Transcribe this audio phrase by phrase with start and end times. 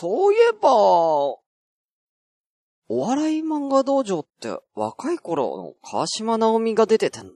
[0.00, 1.42] そういえば、お
[2.88, 7.34] 笑い漫画道場って若い頃の川島直美が出ててんだね。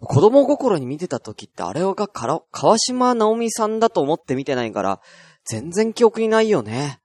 [0.00, 5.02] 子供心に見てた時ってあれがから川島直美さんだと思って見てないから、
[5.44, 7.02] 全然記憶にないよね。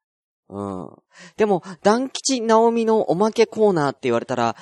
[0.48, 0.90] うん。
[1.36, 4.56] でも、団吉直美のおまけコーナーって言われたら、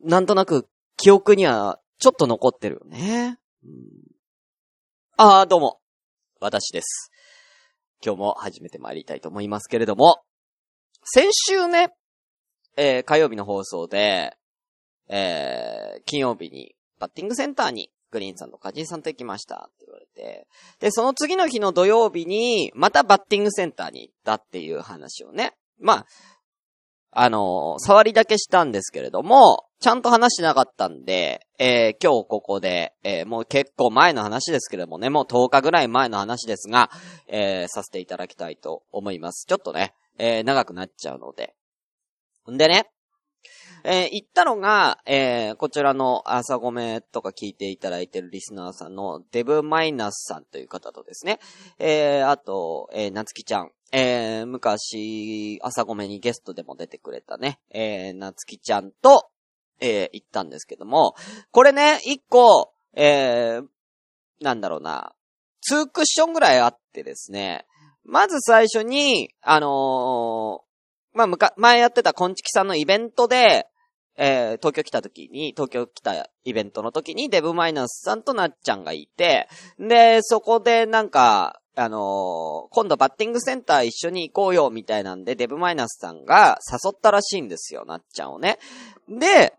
[0.00, 3.40] なんとなく記憶にはちょっと残ってるよね。
[3.64, 3.72] うん、
[5.16, 5.80] ああ、どうも。
[6.38, 7.12] 私です。
[8.04, 10.22] 今日も始めてまいりたいと思いますけれども、
[11.04, 11.90] 先週ね、
[12.76, 14.36] えー、火曜日の放送で、
[15.08, 20.46] えー、金曜日にバッティングセンターにグリーンさんとカジンさんと行きましたって言われて、
[20.80, 25.54] で、その次の日の土曜日に、またバッティングセンターに行ったっていう話をね。
[25.80, 26.06] まあ、
[27.14, 36.90] あの、触りだけしたんですけれども、ちゃんと話しなかったんで、えー、今日ここで、えー、もう結構前の話ですけれどもね、もう10日ぐらい前の話ですが、
[37.28, 39.44] えー、させていただきたいと思います。
[39.46, 41.54] ちょっとね、え、長くなっちゃうので。
[42.50, 42.86] んでね、
[43.84, 51.40] え、言ったのが、え、こちらの朝ごめとか聞いていただいてるリスナーさんのデブマイナスさんという方とですね、
[51.78, 59.28] え、あと、えー、なつきちゃん、えー、昔、朝ごめにゲストでも出てくれたね、えー、なつきちゃんと、
[59.80, 61.14] えー、行ったんですけども、
[61.50, 63.64] これね、一個、えー、
[64.40, 65.12] なんだろうな、
[65.70, 67.66] 2クッションぐらいあってですね、
[68.04, 73.66] まず最初に、あのー、まあ、むか、前やってたコンチキさんのイベントで、
[74.16, 79.48] えー、東京来た時に、東京来たイベントの時にデブマイナスさんとなっちゃんがいて、
[79.78, 88.58] で、そこでなんか、あのー、今度バッティングセンター一緒に行こうよ、みたいなんで、デブマイナスさんが誘ったらしいんですよ、なっちゃんをね。
[89.08, 89.54] で、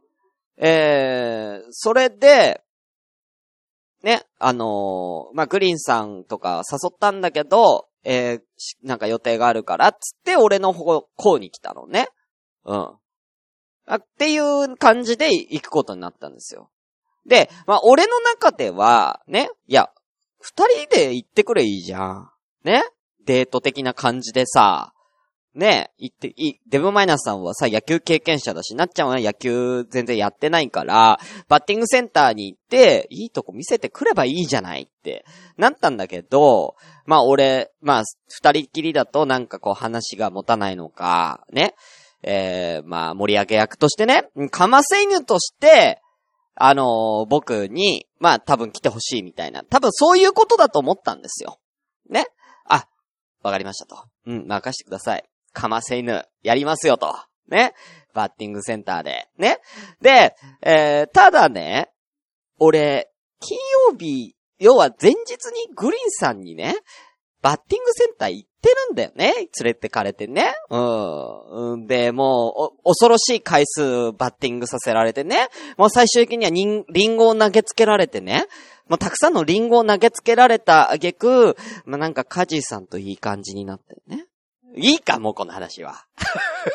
[0.57, 2.61] えー、それで、
[4.03, 8.39] ね、あのー、まあ、グリーンさんとか誘ったんだけど、えー、
[8.83, 12.09] なんか予定があるから、つって俺の方向に来たのね。
[12.65, 12.97] うん。
[13.85, 16.69] あっていう感じで行くことになったんですよ。
[17.25, 19.89] で、まあ、俺の中では、ね、いや、
[20.43, 22.29] 二人で行ってくれいいじゃん。
[22.65, 22.83] ね？
[23.25, 24.91] デート的な感じでさ、
[25.55, 25.91] ね？
[25.97, 31.17] 行って、い、デブマイナスさんはさ、野球経験者だし、なっちゃんは野球全然やってないから、
[31.47, 35.23] バッティングセンターに行って、いいとこ見せてくればいいじゃないって、
[35.55, 41.75] なったんだけど、まあ俺、まあ、二人きりだとなんかこう話が持たないのか、ね？
[42.23, 46.01] えー、まあ、盛り上げ役としてね、かませ犬として、
[46.55, 49.63] あのー、僕に、まあ、多分来てほしいみたいな。
[49.63, 51.59] 多分そういうことだと思ったんですよ。
[52.09, 52.27] ね？
[52.65, 52.87] あ、
[53.41, 54.05] わかりましたと。
[54.27, 55.23] うん、任してください。
[55.51, 57.15] かませ犬、やりますよと。
[57.47, 57.73] ね？
[58.13, 59.27] バッティングセンターで。
[59.37, 59.59] ね？
[60.01, 61.89] で、えー、ただね、
[62.59, 63.09] 俺、
[63.39, 63.57] 金
[63.89, 66.75] 曜日、要は前日にグリーンさんにね、
[67.43, 69.33] バッティングセンター行ってるんだよね。
[69.35, 70.53] 連れてかれてね。
[70.69, 71.87] うん。
[71.87, 75.49] で、もう、恐ろしい回数バッティングさせられてね。
[75.77, 78.47] もう最終的にはリンゴを投げつけられてね。
[78.87, 84.25] もうたくさんのリンゴを投げつけられたあげく、まあ、なんかカジさんといい感じになってね。
[84.77, 86.05] いいか、もうこの話は。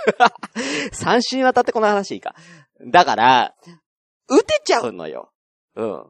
[0.92, 2.34] 三週にわたってこの話いいか。
[2.86, 3.54] だから、
[4.28, 5.32] 打てちゃうのよ。
[5.76, 6.04] うん。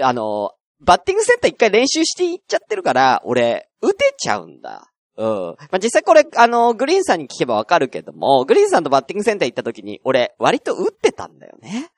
[0.00, 4.90] あの、バッティングセンター一回練習していっちゃってるから、俺、打てちゃうんだ。
[5.16, 5.56] うん。
[5.58, 11.90] まあ、実際これ、あの、グリーンさんに聞けばわかるけども、グリーンさんとバッティングセンター行った時に、俺、割と打ってたんだよね。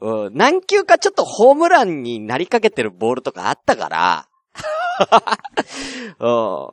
[0.00, 0.34] うん。
[0.34, 4.28] 何球かちょっとホームランになりかけてるボールとかあったから、
[6.20, 6.66] うん。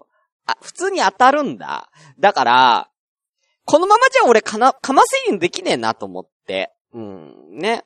[0.45, 1.89] あ、普通に当たるんだ。
[2.19, 2.89] だから、
[3.65, 6.73] このままじゃ俺かな、かませにできねえなと思って。
[6.93, 7.57] うん。
[7.57, 7.85] ね。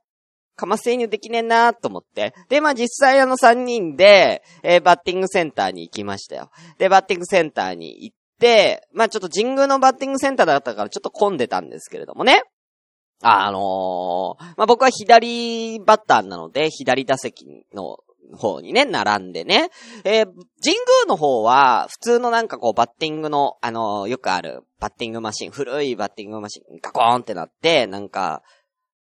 [0.57, 2.33] かませにできねえなと思って。
[2.49, 6.49] で、まあ実際あの3人で、えー、バッティングセンターに行きましたよ。
[6.77, 12.43] で、バッティングセンターに行って、まあちょっと神宮のバッティングセンターだったからちょっと混んでたんですけれどもね。
[13.21, 17.99] あのー、まあ僕は左バッターなので、左打席の
[18.35, 19.69] 方にね、並んでね。
[20.03, 28.43] えー、神宮の方は、普通のなんかこう、バッティングの、あのー、よくある、バッティングマシン、古いバッティングマシン、ガコーンってなって、なんか、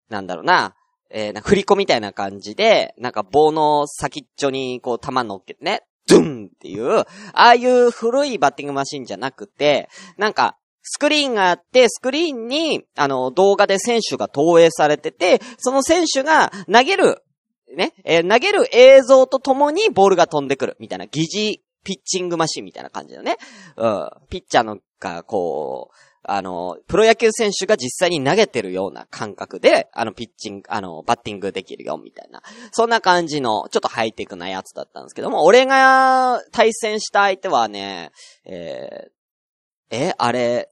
[0.08, 0.74] なんだろうな、
[1.10, 10.56] えー、な振り子みたいな感じで、なんか棒の先っちょにこう玉乗っけてね、ドゥンっていう、ああいう古いバッティングマシンじゃなくて、なんか、
[10.88, 17.24] スクリーンがあって、スクリーンに、あの、動画で選手が投影されてて、その選手が投げる、
[17.76, 23.36] ね、えー、投げる映像とともにボールが飛んでくる、みたいな、疑似ピッチングマシンみたいな感じだね。
[23.76, 24.10] うん。
[24.28, 25.94] ピッチャーのが、こう、
[26.28, 32.42] あの、プロ野球選手が実際に投げてるような感覚で、あの、ピッチング、あの、バッティングできるよ、みたいな。
[32.72, 38.10] そんな感じの、ちょっとハイテクなやつだったんですけども、俺が対戦した相手はね、
[38.44, 40.68] えー、え、あれ、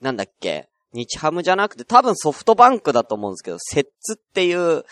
[0.00, 4.84] なんだっけ日ハムじゃなくて多分ソフトバンクだと思うんですけど、セッツっていう、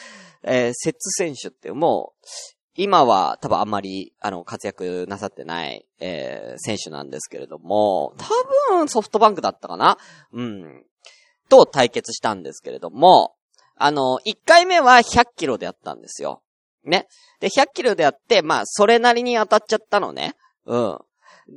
[0.42, 2.26] えー、セッツ選手ってもう、
[2.76, 8.26] 今は多分あんまり、あの、活躍なさってない、えー、選手なんですけれども、多
[8.74, 9.98] 分ソフトバンクだったかな？
[10.32, 10.84] うん。
[11.48, 13.34] と対決したんですけれども、
[13.76, 16.42] あの、1回目は100キロでやったんですよ。
[16.84, 17.06] ね。
[17.40, 20.34] で、100キロでやって、まあ、それなりに当たっちゃったのね。
[20.66, 20.98] うん。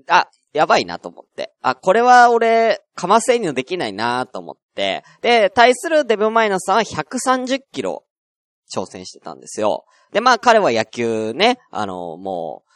[0.08, 1.54] あ、やばいなと思って。
[1.62, 5.04] あ、これは俺、かませ犬できないなと思って。
[5.22, 8.04] で、対するデブマイナスさんは130キロ
[8.74, 9.86] 挑戦してたんですよ。
[10.12, 12.70] で、まあ彼は野球ね、あの、もう、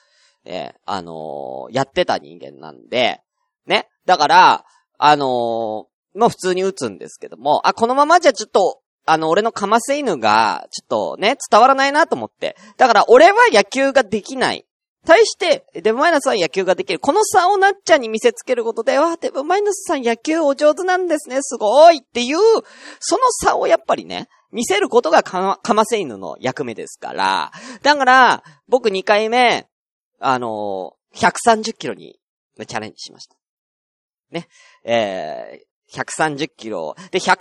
[0.45, 3.21] え、あの、やってた人間なんで、
[3.65, 3.87] ね。
[4.05, 4.65] だから、
[4.97, 12.55] あのまあ普通に打つんですけども、あ、このままじゃちょっと、あの、俺のかませ犬が、ちょっとね、伝わらないなと思って。
[12.77, 14.65] だから、俺は野球ができない。
[15.05, 16.99] 対して、デブマイナスは野球ができる。
[16.99, 22.37] この差をなっちゃんに見せつけることで、わ、デブマイナスさん野球お上手なんですね、すごいっていう、
[22.99, 27.51] その差をやっぱりね、見せることがかま、かませ犬の役目ですから。
[27.81, 29.67] だから、僕2回目、
[30.19, 32.19] あのー、130キロに
[32.67, 33.35] チャレンジしました。
[34.31, 34.47] ね。
[34.83, 36.95] えー、130キロ。
[37.11, 37.35] で、130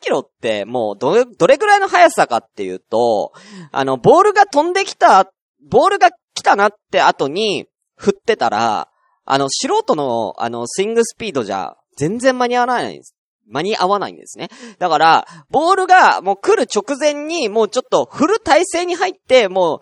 [0.00, 3.32] キロってもうどれ、どれぐらいの速さかっていうと、
[3.70, 5.30] あの、ボールが飛んできた、
[5.68, 7.66] ボールが来たなって後に
[7.96, 8.88] 振ってたら、
[9.24, 13.14] あの、素人の、あの、スイングスピードじゃ全然間に合わないんです。
[13.46, 14.48] 間に合わないんですね。
[14.78, 19.80] だから、ボールがもう来る直前にもうちょっと振る体勢に入って、もう、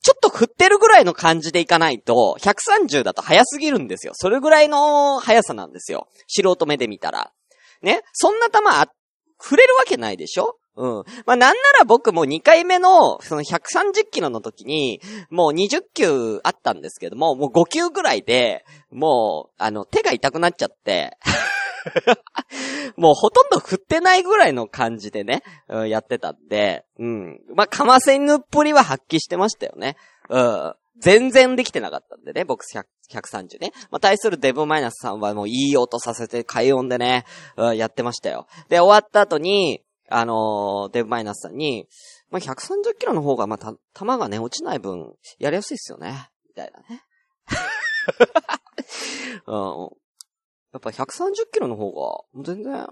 [0.00, 4.12] ちょっと振ってるぐらいの感じでいかないと、130だと速すぎるんですよ。
[4.14, 6.08] それぐらいの速さなんですよ。
[6.28, 7.32] 素人目で見たら。
[7.82, 8.02] ね？
[8.12, 8.86] そんな球あ、
[9.40, 10.57] 触れるわけないでしょ？
[10.78, 11.04] うん。
[11.26, 21.18] まあ、なんなら僕も2回目の、その130キロの時に、もう20球あったんですけども、もう5球ぐらいで、もう、あの、手が痛くなっちゃって
[22.96, 27.40] もうほとんど振ってないぐらいの感じでね、うん、やってたんで、うん。
[27.54, 29.96] まあ、かませぬっぷりは発揮してましたよね。
[30.28, 30.74] うん。
[31.00, 33.72] 全然できてなかったんでね、僕130ね。
[33.90, 37.24] まあ、対するデブマイナスさんはもういい音させて快音でね、
[37.56, 38.46] うん、やってましたよ。
[38.68, 41.86] で、終わった後に、あのー、デブマイナスさんに、
[42.30, 46.30] まあ、130キロの方が、まあ、た、弾がね、落ちない分、やりやすいっすよね。
[46.48, 47.02] みたいなね。
[49.46, 49.90] うん。
[50.72, 51.92] やっぱ130キロの方
[52.34, 52.88] が、全然、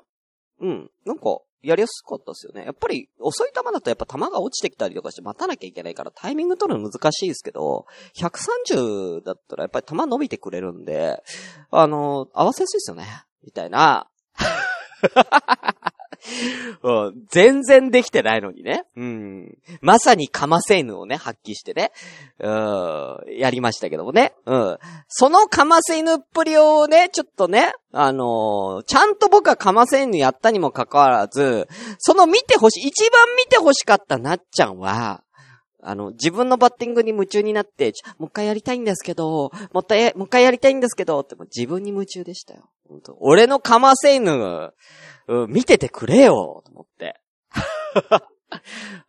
[0.60, 2.64] うん、なんか、やりやすかったですよね。
[2.64, 11.22] やっぱり、遅い球だとやっぱ球が落ちてきたりとかして待たなきゃいけないからタイミング取るの難しいですけど、130だったらやっぱり球伸びてくれるんで、
[11.70, 13.06] あの、合わせやすいですよね。
[13.44, 14.08] みたいな。
[16.82, 18.84] うん、全然できてないのにね。
[18.96, 19.58] うん。
[19.80, 21.92] まさにかませ犬をね、発揮してね。
[22.38, 24.34] うん、やりましたけどもね。
[24.46, 24.78] うん。
[25.08, 31.68] そのかませ犬っぷりをね、ちょっとね、あのー、ちゃんと僕はかませ犬やったにもかかわらず、
[31.98, 35.22] その見てほしい、一番見てほしかったなっちゃんは、
[35.88, 42.68] あの、自分のバッティングに夢中になって、もう一回やりたいんですけど、もう一回、もう一回やりたいんですけど、って自分に夢中でしたよ。
[43.20, 44.72] 俺のかませ犬、
[45.28, 47.20] うん、見ててくれよと思って。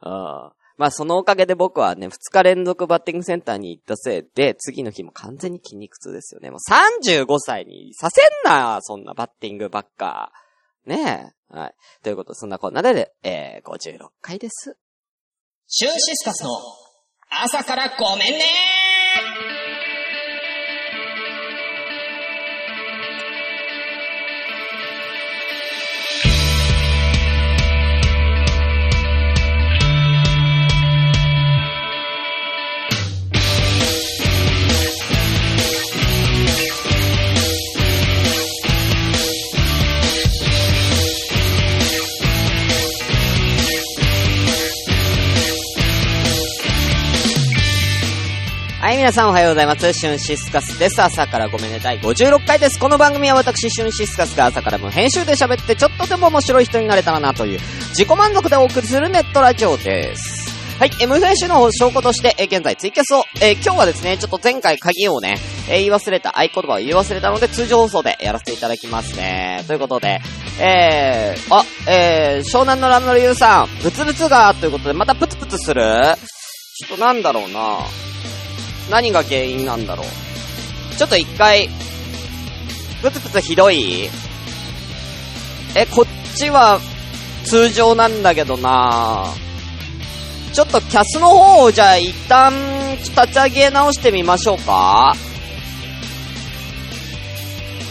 [0.01, 6.51] あ まあそのおかげで僕はね、二日連続バッティングセンターに行ったせいで、次の日も完全に筋肉痛ですよね。
[6.51, 10.32] もう35歳にさせんなそんなバッティングばっか。
[10.86, 11.56] ねえ。
[11.56, 11.75] はい。
[12.03, 14.77] ということで、そんなこんなで、えー、56回です。
[15.68, 16.50] シュンシスカスの
[17.30, 18.87] 朝からごめんね
[48.98, 49.94] 皆さんおはようございます。
[49.94, 51.00] シュンシスカスです。
[51.00, 52.80] 朝からごめんね、第56回です。
[52.80, 60.80] この番組は私、シュンシスカスが朝から無編集で喋ってちょっとでも面白い人になれたらなという自己満足でお送りするネットラジオです。
[60.80, 65.38] はい、M 編集の証拠として、え、現在ツイキャスを、え、今日はですね、ちょっと前回鍵をね、
[65.70, 69.63] え、言い忘れた、合言葉を言い忘れたので、通常放送でやらせていただきますね。
[69.68, 70.22] ということで、
[70.60, 75.84] えー、あ、えー、湘南のラムのリュウさん、ブツブツが、ということで、またプツプツする？
[76.80, 77.80] ちょっとなんだろうな
[78.89, 80.96] 何が原因なんだろう？
[80.96, 81.70] ちょっと一回、
[83.01, 84.10] プツプツひどい？
[85.75, 86.79] え、こっちは
[87.46, 89.25] 通常なんだけどな
[90.53, 92.51] ちょっとキャスの方をじゃあ一旦
[92.98, 95.13] 立ち上げ直してみましょうか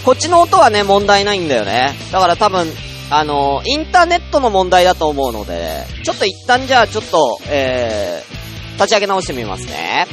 [0.04, 1.94] こっちの音はね、問題ないんだよね。
[2.12, 2.66] だから多分、
[3.10, 10.06] あの、インターネットの問題だと思うので、ちょっと一旦じゃあちょっと、えー、立ち上げ直してみますね。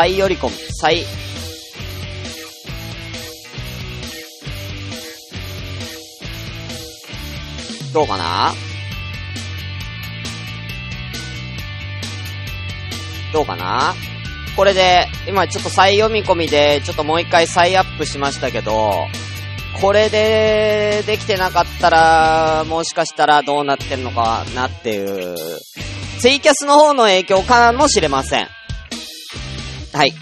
[0.00, 1.04] 再寄り込み、再、
[7.92, 8.54] どうかな？
[13.34, 13.94] どうかな？
[14.56, 19.06] これで、今ちょっと再読み込みで、ちょっともう一回再アップしましたけど、
[19.82, 25.36] これでできてなかったら、もしかしたらどうなってんのかなっていう、
[26.20, 28.48] ツイキャスの方の影響かもしれません。
[29.92, 30.14] はい。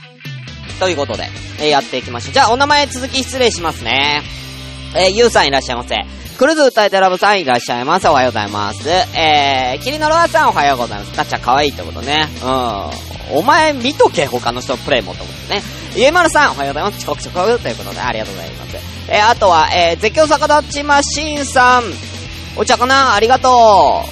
[0.81, 1.29] ということで、
[1.61, 2.33] えー、やっていきましょう。
[2.33, 4.23] じゃあ、お名前続き失礼しますね。
[4.97, 5.97] えー、ゆうさんいらっしゃいませ。
[6.39, 8.09] クルーズ歌えてラブさんいらっしゃいます。
[8.09, 8.89] おはようございます。
[8.89, 11.13] えー、キリノロワさんおはようございます。
[11.13, 12.29] たっちゃん可愛いってことね。
[12.43, 12.47] う
[13.35, 13.39] ん。
[13.39, 15.63] お前見とけ、他の人プレイもと思ってね。
[15.97, 16.99] ゆえまるさんおはようございます。
[16.99, 18.77] 遅刻遅刻ということでありがとうございます。
[19.11, 21.83] えー、あとは、えー、絶叫逆立ちマシンさん。
[22.57, 23.15] お茶かな？
[23.15, 24.05] ありがと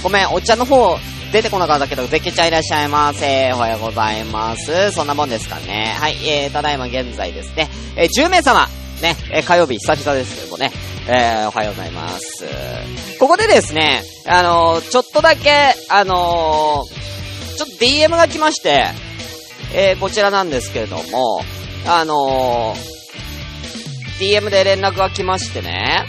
[0.00, 0.02] う。
[0.02, 0.98] ごめん、お茶の方、
[1.34, 3.52] 出てこなかったけど、絶叫ちゃんいらっしゃいませ。
[3.54, 4.92] おはようございます。
[4.92, 5.92] そんなもんですかね。
[5.98, 8.68] はい、えー、ただいま現在ですね、えー、10名様、
[9.02, 10.70] ね、えー、火曜日久々ですけどもね、
[11.08, 12.46] えー、おはようございます。
[13.18, 18.84] ここでですね、あのー、ちょっとだけ、あのー、ちょっと DM が来まして、
[19.74, 21.40] えー、こちらなんですけれども、
[21.88, 26.06] あのー、DM で連絡が来ましてね、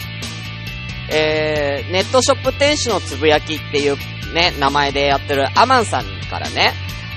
[1.10, 3.96] えー、ネットショップ店主のつぶやきっていう
[4.34, 6.72] ね、名前でやってるアマンさんからね、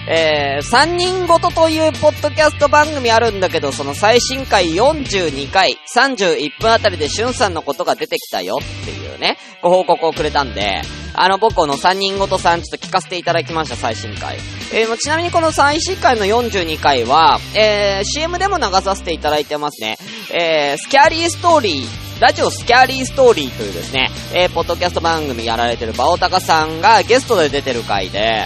[0.08, 10.82] えー、3人ごとというポッドキャスト番組あるんだけど、その最新回42回、31分あたりでしゅんさんのことが出てきたよっていうね、ご報告をくれたんで、
[11.14, 14.38] あの、僕この3人ごとさんちょっと聞かせていただきました、最新回。
[14.74, 19.98] えー、ちなみにこの最新回の42回は、えー、CM でも流させていただいてますね。
[20.32, 28.44] えー、スキャリーストーリー、ラジオスキャーリーストーリーというですね、えー、ポッドキャスト番組やられてるバオタカさんがゲストで出てる回で、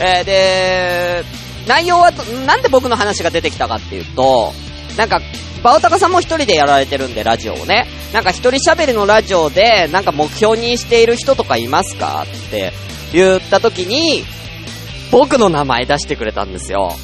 [0.00, 1.24] えー、で、
[1.68, 2.10] 内容は、
[2.46, 4.52] なんで僕の話が出てきたかっていうと、
[4.96, 5.20] なんか、
[5.62, 7.86] バオタカさんも一人でやられてるんで、ラジオをね。
[8.12, 12.72] なんか一人喋りのラジオで、なんか目標にしている人とかいますかって
[13.12, 14.24] 言った時に、
[15.10, 16.96] 僕の名前出してくれたんですよ。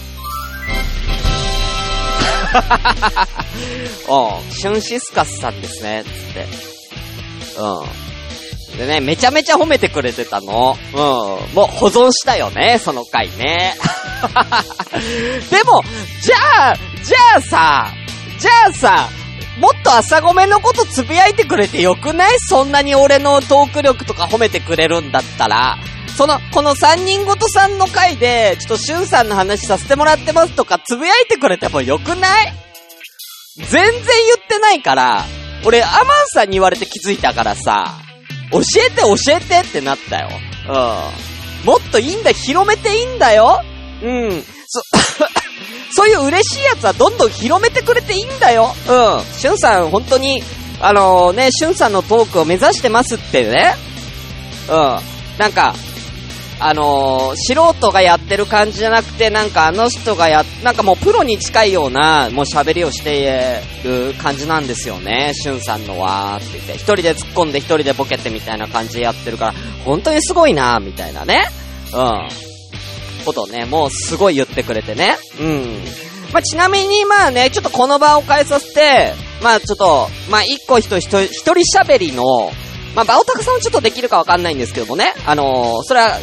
[4.09, 6.47] うん、シュンシスカスさんですね、つって。
[7.59, 7.85] う
[8.75, 8.79] ん。
[8.79, 10.77] でね、めちゃめちゃ褒めてくれてたの。
[10.93, 10.99] うん。
[10.99, 13.75] もう保存したよね、その回ね。
[15.51, 15.83] でも、
[16.23, 17.91] じゃあ、じゃあさ、
[18.39, 19.09] じゃあさ、
[19.59, 22.35] もっと朝ごめのことつぶやいてくれてよくない？
[22.39, 25.77] そんなに俺のトーク力とか褒めてくれるんだったら。
[26.17, 32.53] その、この三人ごとさんの回で、ちょっとしゅんさんの話させてもらってますとかつぶやいてくれてもよくない？
[33.57, 34.03] 全然言っ
[34.49, 35.25] てないから、
[35.65, 37.95] 俺アマンさんに言われて気づいたからさ、
[38.53, 40.29] 教えて教えてってなったよ。
[40.69, 41.67] うん。
[41.67, 43.63] もっといいんだ、広めていいんだよ。
[44.03, 44.45] うん。
[44.67, 44.83] そ、
[45.93, 48.75] そういう嬉しいやつはどんどん広めてくれていいんだよ。
[48.89, 49.39] うん。
[49.39, 50.43] しゅんさん、本当に、
[50.81, 53.75] あのー、ね、しゅんさんのトークを目指してますってね。
[54.69, 55.01] うん。
[55.39, 55.75] なんか、
[56.63, 63.19] あのー、素人がやってる感じじゃなくて、なんかあの人がや、なんかもうプロに近いような、もう喋りをして
[63.83, 65.33] いる感じなんですよね。
[65.35, 66.73] しゅんさんのは、って言って。
[66.75, 71.49] 一人で突っ込んで一人でボケてみたいな感じでやってるから、本当にすごいな、みたいなね。
[71.95, 72.29] うん。
[73.25, 75.17] ことね、もうすごい言ってくれてね。
[75.41, 75.85] うん。
[76.33, 82.53] まあ、ちなみにまあね、ちょっとこの場を変えさせて、まあちょっと、まあ一個一人一人喋りの、
[82.95, 85.13] まあ、バオタカさんはちょっとできるかわかんないんですけどもね。
[85.27, 86.19] あのー、それは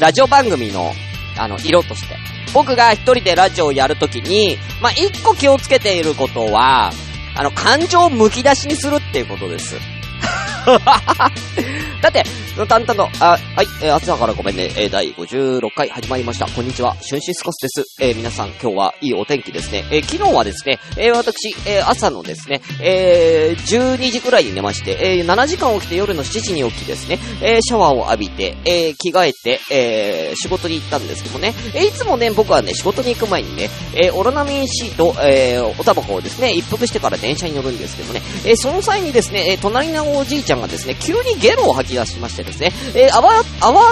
[0.00, 0.92] ラジオ番組の、
[1.36, 2.16] あの、色として。
[2.54, 6.92] 僕が一人でラジオをやるときに、まあ、一個気をつけていることは、
[7.34, 9.76] あの、感情をむき出しにするっていうことです。
[12.02, 12.24] だって、
[12.66, 16.46] 淡々と、あ、はい、えー、朝からごめんね、えー、第56回始まりました。
[16.46, 17.84] こんにちは、シュンシスコスです。
[18.00, 19.84] えー、皆さん、今日はいいお天気ですね。
[19.90, 43.82] えー、昨日はですね、えー、私、えー、朝のですね、えー、12時くらいに寝まして、えー、7時間起きて夜の7時に起きですね、えー、シャワーを浴びて、えー、着替えて、えー、仕事に行ったんですけどもね、えー、いつもね、僕はね、仕事に行く前にね、えー、オロナミンシート、えー、おタバコをですね、一服してから電車に乗るんですけどね、えー、その際にですね、えー、隣のおじいちゃんがですね、急にゲロを吐き出しましてですね、えー、あわ、あわ、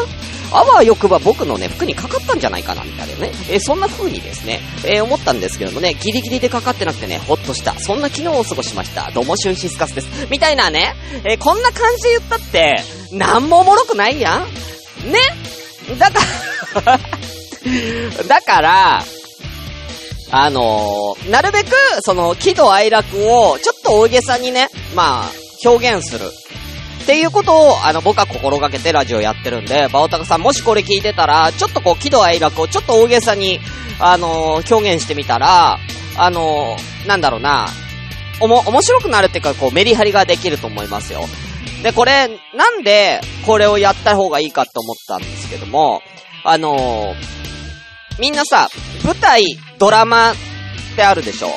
[0.53, 3.33] あわよくば僕のね、服にかかったんじゃないかな、みたいなね。
[3.51, 7.79] えー、そんな風にですね、えー、思ったんですけどもね、ギリギリでかかってなくてね、ほっとした。
[7.79, 9.11] そんな昨日を過ごしました。
[9.11, 10.09] どうも、シュンシスカスです。
[10.31, 10.95] みたいなね、
[11.25, 12.83] えー、こんな感じで言ったって、
[13.13, 15.19] なんもおもろくないやんね
[15.99, 16.21] だか
[16.85, 16.99] ら
[18.27, 19.05] だから、
[20.31, 21.71] あのー、なるべく、
[22.01, 26.27] その、喜怒哀楽を、ちょっと大げさにね、まあ、表現する。
[27.03, 33.61] っていうことを、あの、僕は心がけてラジオやってるんで、バオタカさんもしこれ聞いてたら、ちょっとこう、喜怒哀楽をちょっと大げさに、
[34.01, 35.79] あのー、表現してみたら、
[36.19, 37.69] あのー、なんだろうな、
[38.41, 41.21] おも、面白くなるっていうか、こう、メリハリができると思いますよ。
[41.83, 46.03] で、これ、なんで、これをやった方がいいかって思ったんですけども、
[46.43, 47.15] あのー、
[48.19, 48.69] みんなさ、
[49.05, 49.45] 舞台、
[49.79, 50.35] ドラマっ
[50.97, 51.51] てあるでしょ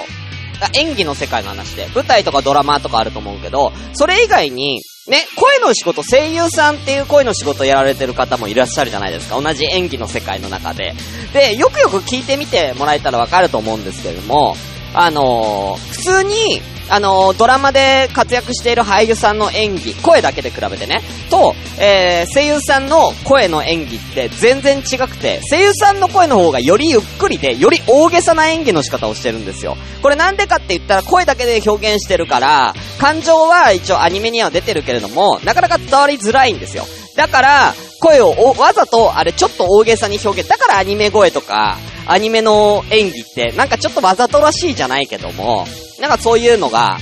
[0.74, 1.88] 演技の世界の話で。
[1.94, 9.42] 舞台とかドラマとかあると思うけど、それ以外に、ね、声の仕事、声優さんっていう声の仕事やられてる方もいらっしゃるじゃないですか。
[9.42, 10.94] 同じ演技の世界の中で。
[11.34, 14.56] で、よくよく聞いてみてもらえたらわかると思うんですけれども、
[14.94, 29.78] あのー、普通に、あのー、ドラマで活躍している俳優さんの演技、声だけで比べてね、と、えー、声優さんの声の演技って全然違くて、声優さんの声の方がよりゆっくりで、より大げさな演技の仕方をしてるんですよ。
[30.02, 36.86] これなんでかって言ったら声だけで表現してるから、感情は一応アニメには出てるけれども、なかなか伝わりづらいんですよ。
[37.16, 41.78] だから、声をわざとあれちょっと大げさに表現、だからアニメ声とか、
[42.10, 45.66] アニメの演技って、なんかちょっとわざとらしいじゃないけども、
[46.00, 46.98] なんかそういうのが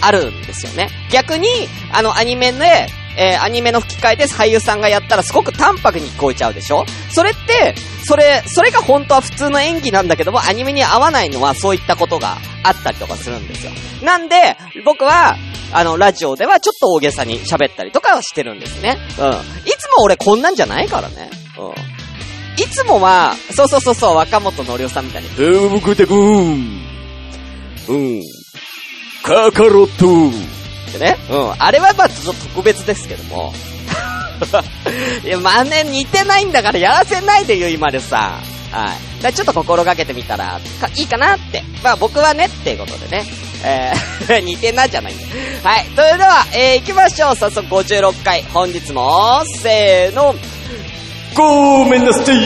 [0.00, 0.88] あるんですよね。
[1.10, 1.48] 逆に、
[1.92, 6.86] あのアニメで、えー、アニメの吹き替えで俳優さんがやったらすごく淡白に聞こえちゃうでしょ？
[7.10, 13.72] それって、それ、それが本当は普通の演技なんだけども、アニメに合わないのはそういったことがあったりとかするんですよ。
[14.02, 15.36] なんで、僕は、
[15.74, 18.98] あの、ラジオではちょっと大げさに喋ったりとかはしてるんですね。
[19.18, 19.28] うん。
[19.28, 19.30] い
[19.78, 21.30] つも俺こんなんじゃないからね。
[21.58, 21.91] うん。
[22.56, 26.82] いつもは、そうそうそうそう、若本のりおさんみたいに、ブームクテクーン。
[27.88, 28.22] うん。
[29.22, 30.28] カカロット
[30.88, 31.16] ってね。
[31.30, 31.54] うん。
[31.58, 33.52] あれはまあちょっと特別ですけども。
[35.24, 38.38] いや、まあね、似てないんだからやらせないでよ、今でさ。
[38.72, 39.22] はい。
[39.22, 41.62] だちょっと心がけてみたら、か、いいかなって。
[41.82, 43.24] まあ僕はね、っていうことでね。
[43.64, 45.18] えー 似てなじゃないん
[45.62, 45.70] だ。
[45.70, 45.86] はい。
[45.94, 47.36] それでは、えー、行きましょう。
[47.36, 48.42] 早速56回。
[48.52, 50.34] 本日も、せーの。
[51.34, 52.36] ごめんなさい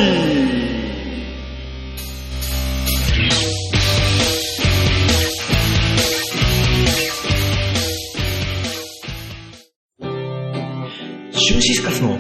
[11.33, 12.17] シュンシスカスの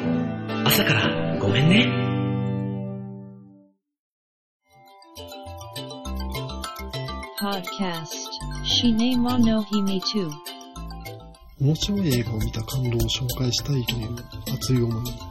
[0.67, 2.07] 朝からごめんね。
[7.41, 8.09] Podcast
[8.65, 10.03] シネマの秘密
[11.61, 14.17] 面白い映画を見た感動を紹介したいという
[14.53, 15.26] 熱い思い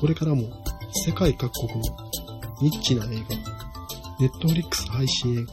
[0.00, 0.42] これからも
[1.06, 1.80] 世界各国の
[2.60, 3.12] ニッチな映画、
[4.20, 5.52] ネットフリックス配信映画、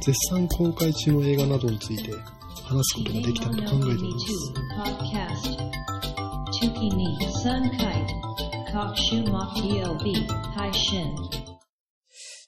[0.00, 2.12] 絶賛公開中の映画などについて
[2.64, 4.26] 話すことができたらと考えております。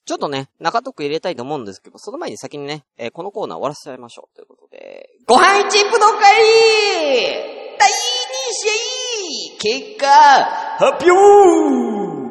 [0.07, 4.37] ちょっとね、中トーク入れたいと思うんですけど、その前に先にね、えー、このコーナー終わらせちゃいましょう。
[4.37, 6.21] ということで、ご飯チップの会
[7.79, 7.93] 第2
[8.53, 12.25] 試合結果発表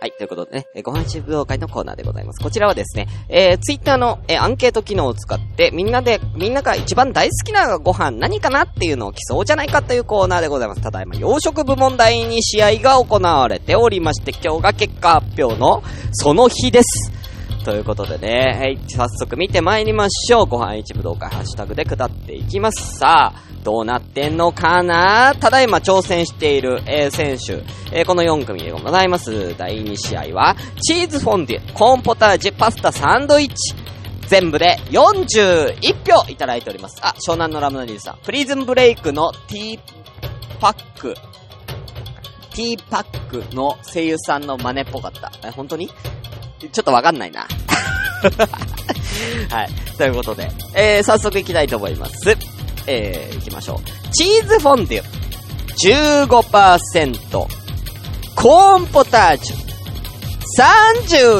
[0.00, 2.42] はい、ということでね、ご飯チップ会のコーナーでございます。
[2.42, 10.82] こちらはですね、えー、ツイッターの、えー、アンケート機能を使って、みんなで、みんなが一番大好きなご飯何かなっていうのを競うじゃないかというコーナーでございます。
[10.82, 17.12] ただいま、洋食部門第2試合が行われておりまして、今日が結果発表の、その日です。
[17.64, 20.46] ということでね、はい、早速見て参りましょう。
[20.46, 22.98] ご飯一武道会ハッシュタグで下っていきます。
[22.98, 25.34] さあ、どうなってんのかな？
[25.38, 27.62] ただいま挑戦している、えー、選手、
[27.96, 29.56] えー、この4組でございます。
[29.56, 33.74] 第2試合は、チーズフォンデュ、コーンポタージュ、パスタ、サンドイッチ。
[34.26, 36.98] 全部で41票いただいております。
[37.02, 38.18] あ、湘南のラムナリーさん。
[38.24, 39.80] プリズンブレイクのティー
[40.58, 41.14] パック。
[42.54, 45.30] ティーパックの声優さんの真似っぽかった。
[45.46, 45.88] え、本当に？
[45.88, 47.46] ちょっとわかんないな。
[49.50, 49.68] はい。
[49.98, 52.36] ということで、えー、早速行きたいと思います。
[52.86, 53.78] えー、行きましょう。
[54.12, 55.04] チーズフォンデュ、
[56.30, 57.62] 15%。
[58.34, 59.56] コーンポタージュ、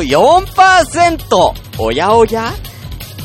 [0.07, 1.53] 34%。
[1.79, 2.53] おやおや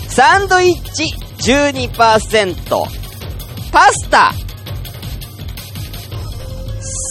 [0.07, 1.13] サンドイッチ、
[1.51, 3.07] 12%。
[3.71, 4.33] パスタ、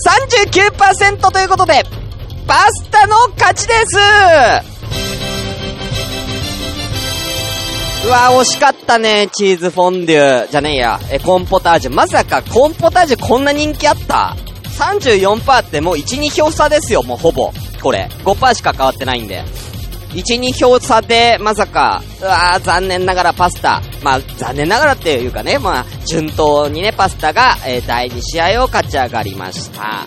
[0.09, 1.85] 39%ということで、
[2.47, 4.76] パスタの勝ちです
[8.07, 10.49] うわ、惜しかったね、チーズフォンデュ。
[10.49, 11.91] じゃねえや、え、コーンポタージュ。
[11.93, 14.37] まさか、コーンポタージュこんな人気あった
[14.79, 17.51] ?34% ってもう1、2票差ですよ、もうほぼ。
[17.83, 18.09] これ。
[18.23, 19.43] 5%しか変わってないんで。
[20.13, 23.83] 1、2票差で、まさか、うわー、残念ながらパスタ。
[24.05, 29.83] まあ、残念ながらっていうかね、まあ、順当にね、パスタが、えー、第2試合を勝ち上がりました。
[29.83, 30.07] は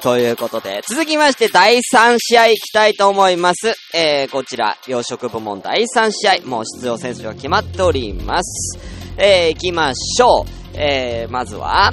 [0.00, 3.74] ということで、続きまして第3試合行きたいと思います。
[3.94, 8.78] えー、こちら、洋食部門第3試合、もう出場選手が決まっております。
[9.16, 10.44] えー、行きましょう。
[10.74, 11.92] えー、まずは、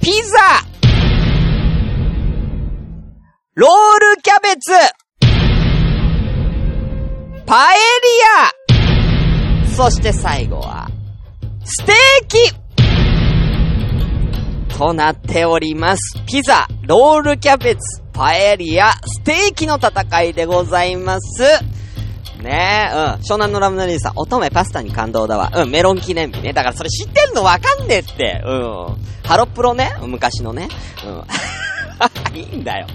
[0.00, 0.38] ピザ
[3.54, 4.72] ロールキャベツ
[7.46, 7.80] パエリ
[9.68, 10.88] アそして最後は、
[11.64, 12.65] ステーキ
[14.76, 16.22] となっております。
[16.26, 21.42] ピザ、ロールキャベツ、パエリア、ステーキの戦いでございます。
[22.42, 23.04] ねえ、うん。
[23.22, 25.50] 湘南のラムナリーさん、乙女パスタに感動だわ。
[25.54, 26.52] うん、メロン記念日ね。
[26.52, 28.42] だからそれ知ってんのわかんねえって。
[28.44, 28.96] うん。
[29.24, 29.92] ハロプロね。
[30.02, 30.68] 昔のね。
[31.06, 32.36] うん。
[32.36, 32.86] いいんだよ。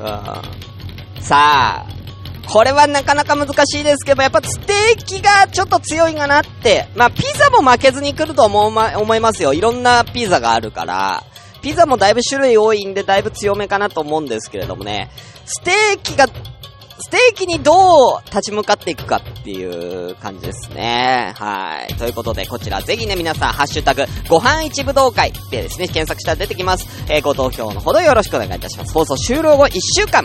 [0.00, 1.22] うん。
[1.22, 2.01] さあ、
[2.48, 6.88] これはなかなか難しいですけど、やっぱステーキがちょっと強いかなって。
[6.94, 9.54] まあ、ピザも負けずに来ると思うま、思いますよ。
[9.54, 11.24] いろんなピザがあるから。
[11.62, 15.10] ピザもだいぶ種類多いんで、だいぶ強めかなと思うんですけれどもね。
[15.46, 21.32] ステーキが、ステーキにどう立ち向かっていくかっていう感じですね。
[21.36, 21.94] はい。
[21.94, 26.86] ということで、こちらぜひね、皆さん、ハッシュタグ、ご飯一武道会でですね、検索したら出てきます。
[27.08, 28.92] えーご投票のほどよろしくお願いいたします。
[28.92, 30.24] 放送終了後1週間、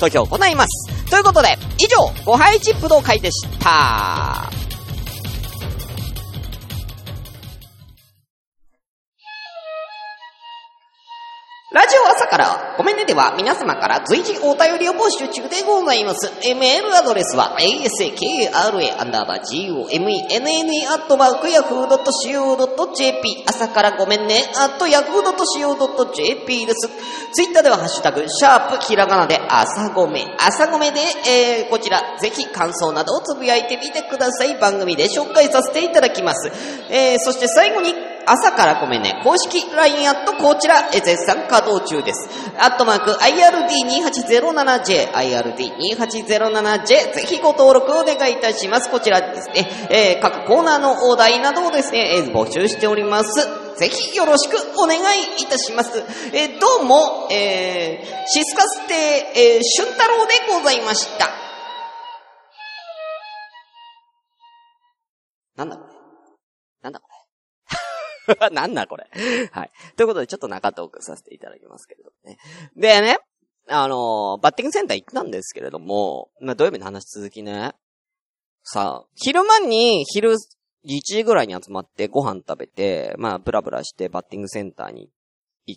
[0.00, 1.10] 投票を行います。
[1.10, 4.50] ということで、以上、5杯チップの会でした。
[11.72, 16.28] ラジオ朝から、ごめんねでは皆様から随時お便りを募集中でございます。
[16.56, 18.50] メールアドレスは、asakra
[18.98, 26.88] アンダーバー gomenne アットマーク yahoo.co.jp 朝からごめんね、アット yahoo.co.jp です。
[27.34, 34.58] ツイッターではハッシュタグ、シャープひらがなで朝ごめ、朝ごめで、えー、こちら、ぜひ感想などをつぶやいてみてください。
[34.58, 36.50] 番組で紹介させていただきます。
[36.90, 37.94] えー、そして最後に、
[38.32, 39.20] 朝からごめんね。
[39.24, 42.28] 公式 LINE アットこちら、絶賛稼働中です。
[42.58, 48.88] アットマーク IRD2807J、IRD2807J、ぜひご登録お願いいたします。
[48.88, 53.48] こちらですね、えー各コーナーのお題などをですね、えー募集しております。
[53.76, 55.00] ぜひよろしくお願い
[55.42, 55.98] いたします。
[56.32, 58.94] えーどうも、えーシスカステ、
[59.56, 61.28] えー、俊太郎でございました。
[65.56, 65.76] なんだ？
[65.76, 65.88] これ
[66.82, 67.00] なんだ？
[67.00, 67.09] これ
[68.52, 69.08] なんだこれ。
[69.52, 69.70] はい。
[69.96, 72.38] ということで、ちょっと中トークさせていただきますけれどもね。
[72.76, 73.18] でね、
[73.68, 77.72] あのーバッティングセンター行ったんですけれども、まあ、土曜日の話続きね。
[78.62, 80.36] さあ、昼間に、昼、1
[81.04, 85.10] 時ぐらいに集まってご飯食べて、まあ、ブラブラしてバッティングセンターに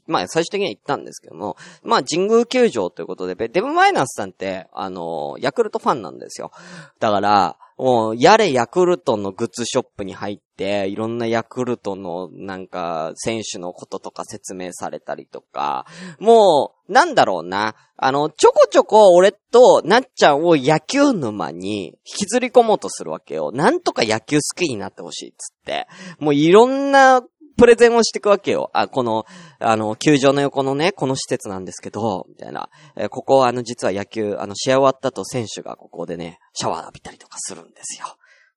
[0.08, 6.52] まあ、最終的には行ったんですけども、まあ、神宮球場ということで、デブマイナスさんって、あのヤクルトファンなんですよ。
[7.00, 15.86] だから、もう、やれヤクルトのグッズショップに入って、いろんなヤクルトのなんか、選手のこととか説明されたりとか、
[16.18, 17.76] もう、なんだろうな。
[17.98, 23.52] あの、ちょこちょこ俺となっちゃんを野球沼に引きずり込もうとするわけよ。
[23.54, 25.88] なんとか野球好きになってほしいっつって。
[26.20, 27.22] もういろんな
[27.58, 28.70] プレゼンをしていくわけよ。
[28.74, 29.26] あ、この、
[29.60, 32.70] あの、球場の横のね、この施設なんですけど、みたいな。
[32.96, 38.08] えーここはあの、実は野球、あの、試合終わった後選手がここでね、シャワー浴びたりとかするんですよ。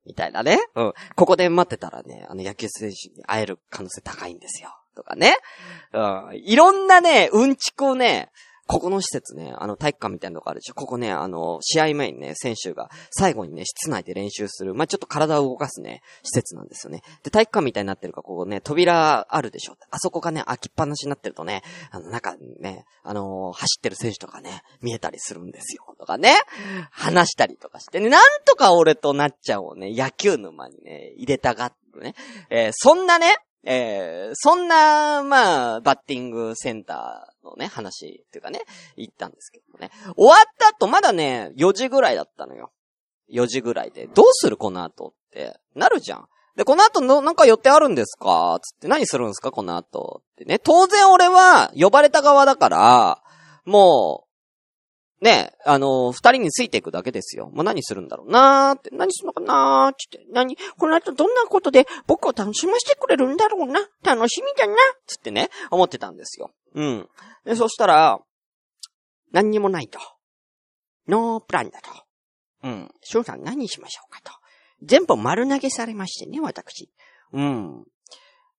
[0.07, 0.59] みたいなね。
[0.75, 0.93] うん。
[1.15, 4.71] ここで待ってたらね、あの、野球選手に会える可能性高いんですよ。
[4.95, 5.37] とかね。
[5.93, 6.31] うん。
[6.35, 8.31] いろんなね、うんちくをね、
[8.67, 10.75] ここの施設ね、あの体育館みたいなのがあるでしょ。
[10.75, 17.03] ここね、あの、試合前にね、選手が最後にね、室内で練習する、まあ、ちょっと体を動かすね、施設なんですよね。
[17.23, 19.77] で、体育館みたいになってるか、ここね、扉あるでしょ。
[19.91, 25.85] あそこがね、開きっぱなしになってるとね、あの、中にね、あのー走ってる選手とかね、見えたりするんですよ。
[25.99, 26.35] とかね、
[26.91, 32.15] 話したりとかしてね、なんとか俺となっちゃんをね、野球沼にね、入れたがってね、
[32.51, 38.61] えーそんなね、えーそんな、まあ、バッティングセンターのね、話っていうかね、
[38.97, 39.91] 行ったんですけどもね。
[40.17, 42.73] 終わった後、まだね、4時ぐらいだったのよ。
[43.33, 44.07] 4時ぐらいで。
[44.07, 45.59] どうするこの後って。
[45.75, 46.29] なるじゃん。
[46.57, 48.59] で、この後の、なんか予定あるんですか？
[48.63, 49.51] つって、何するんですか？
[49.51, 50.23] この後。
[50.33, 50.59] ってね。
[50.59, 53.23] 当然俺は、呼ばれた側だから、
[53.65, 54.23] も
[55.21, 57.49] う、ね、あの二人についていくだけですよ。
[57.49, 59.93] もう何するんだろうなーって、何するのかなー？
[59.93, 63.81] って、何、この後どんなことで僕を楽しませてくれるんだろうな？
[64.05, 64.75] 楽しみだな？
[65.07, 66.51] つってね、思ってたんですよ。
[66.77, 67.09] うん。
[67.45, 68.21] で、そしたら、
[69.33, 69.99] 何にもないと。
[71.09, 71.91] ノープランだと。
[72.63, 72.91] うん。
[73.03, 74.33] 翔さん何しましょうかと。
[74.83, 76.91] 全部丸投げされましてね、私。
[77.33, 77.85] うん。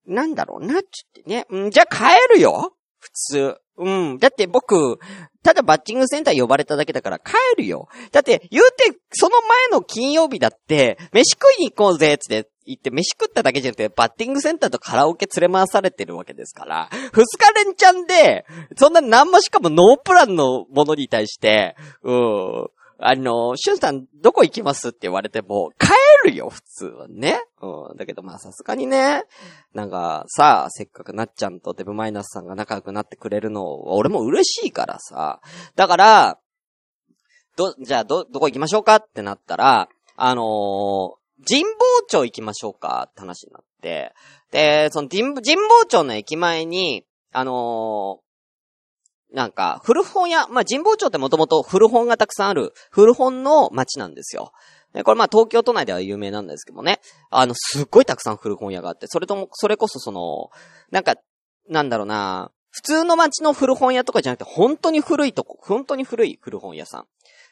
[0.06, 0.82] なんだろうな、つっ
[1.14, 1.46] てね。
[1.50, 3.58] うん、じゃあ帰るよ普通。
[3.78, 4.18] うん。
[4.18, 5.00] だって僕、
[5.44, 7.88] ただバッティングセンター呼ばれただけだから帰るよ。
[8.12, 22.68] だって、言うて、その前の金曜日だって、飯食いに行こうぜ、って言って、飯食っただけじゃなくて、バッティングセンターとカラオケ連れ回されてるわけですから、二日連チャンで、そんな何もしかもノープランのものに対して、うん。
[23.00, 25.88] あの、シュンさん、どこ行きますって言われても、帰
[26.26, 27.40] るよ、普通はね。
[27.62, 27.98] うん。
[27.98, 29.24] だけど、まあ、さすがにね、
[29.74, 35.42] なんか、さあ、せっかくなっちゃんとデブマイナスさんが仲良くなってくれるのは、俺も嬉しいからさ。
[35.76, 36.40] だから、
[37.56, 41.70] ど、じゃあ、ど、どこ行きましょうかってなったら、あのー神保
[42.10, 44.12] 町行きましょうかって話になって、
[44.52, 48.28] で、その神保神保町の駅前に、あのー
[49.36, 54.52] なんか、古本屋、まあ、神保町ってもともと古本がたくさんある、古本の街なんですよ。
[54.94, 57.00] でこれまあ東京都内では有名なんですけどもね。
[57.30, 60.50] あの、すっごいたくさん古本屋があって、それとも、それこそその、
[60.92, 61.16] なんか、
[61.70, 67.06] なんだろうな、普通の街の古本屋とかじゃなくて、本当に古いとこ、本当に古い古本屋さん、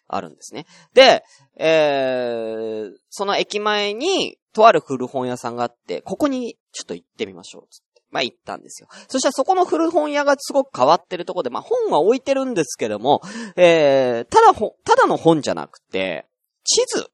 [0.08, 0.66] あるんですね。
[0.94, 1.24] で、
[1.58, 8.02] えー、その駅前に、とある古本屋さんがあって、ここにちょっと行ってみましょう、つって。
[8.12, 8.88] まあ行ったんですよ。
[9.10, 13.22] そしたらそこの古本屋がすごく変わってるとこで、まあ本は置いてるんですけども、
[13.58, 14.54] えー、ただ、
[14.86, 16.26] ただの本じゃなくて、
[16.64, 17.10] 地図。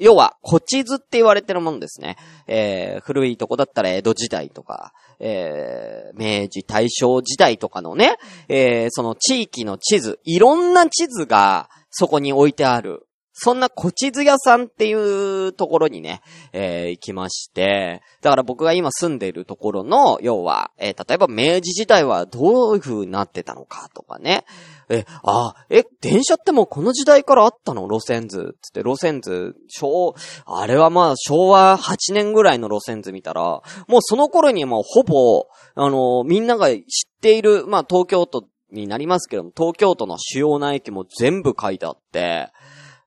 [0.00, 2.16] 要は、古地図って言われてるもんですね。
[2.46, 8.16] えー、古いとこだったら江戸時代とか、えー、明治大正時代とかのね、
[8.48, 13.03] えー、その地域の地図、いろんな地図がそこに置いてある。
[13.36, 24.44] そんな古地図屋さんっていうところにね、えー行きまして、だから僕が今住んでいるところの、要は、えー例えば明治時代はどういう風になってたのかとかね。
[24.88, 27.88] え、あ、え、電車ってもうこの時代からあったの？
[27.88, 28.56] 路線図。
[28.62, 30.14] つって路線図、昭、
[30.46, 36.80] あれはまあ昭和8年ぐらいの路線図見たら、もうその頃にもうほぼ、あのみんなが知っ
[37.20, 42.50] ている、まあ東京都になりますけども、東京都の主要な駅も全部書いてあって、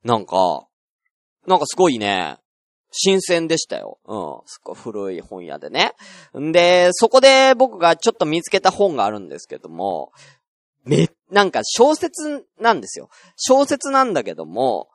[0.08, 0.66] なんか、
[1.48, 2.38] なんかすごいね、
[2.92, 4.00] 新鮮でしたよ。
[4.06, 4.42] うん。
[4.46, 5.96] すごい古い本屋でね。
[6.40, 10.14] んで、そこで僕がちょっと見つけた本があるんですけども、
[10.86, 13.10] め、なんか小説なんですよ。
[13.36, 14.88] 小説なんだけども、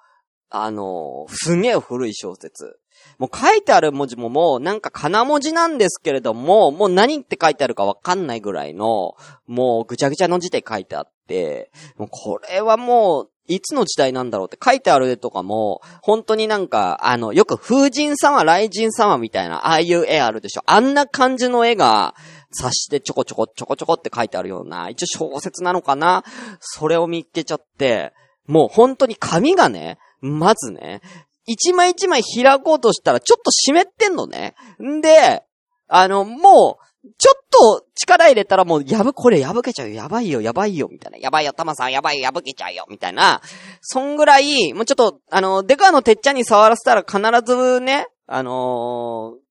[0.48, 2.79] あのすげえ古い小説。
[3.18, 9.14] もう書いてある文字ももうなんか金文字なんですけれども、もう何って書いてあるかわかんないぐらいの、
[9.46, 20.62] もうぐちゃぐちゃの字で書いてあって、もうこれはもう、いつの時代なんだろうって書いてある絵とかも、本当になんか、あの、よく風神様、雷神様みたいな、ああいう絵あるでしょ。
[20.66, 22.14] あんな感じの絵が、
[22.55, 26.22] 察してちょこちょこちょこちょこって書いてあるような、一応小説なのかな？
[26.61, 28.12] それを見っけちゃって、
[28.46, 31.00] もう本当に紙がね、まずね、
[31.46, 34.55] 一枚一枚開こうとしたらちょっと湿ってんのね。
[34.83, 35.42] んで、
[35.88, 36.85] あの、もう、
[37.19, 41.19] ちょっと力入れたらもうやぶ、これ破けちゃうよ、やばいよ、やばいよ、みたいな。
[41.19, 43.41] やばいよ、タマさん、やばいよ、破けちゃうよ、みたいな。
[43.81, 49.43] そんぐらい、もうちょっと、あの、デカのてっちゃんに触らせたら必ずね、あのー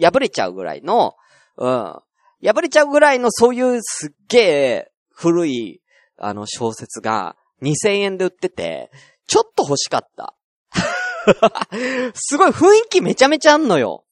[0.00, 1.14] 破れちゃうぐらいの、
[1.56, 1.70] うん。
[2.42, 5.80] 破れちゃうぐらいのそういうすっげえ古い、
[6.18, 8.90] あの、小説が2000円で売ってて、
[9.26, 10.34] ちょっと欲しかった。
[12.14, 14.04] すごい雰囲気めちゃめちゃあんのよ。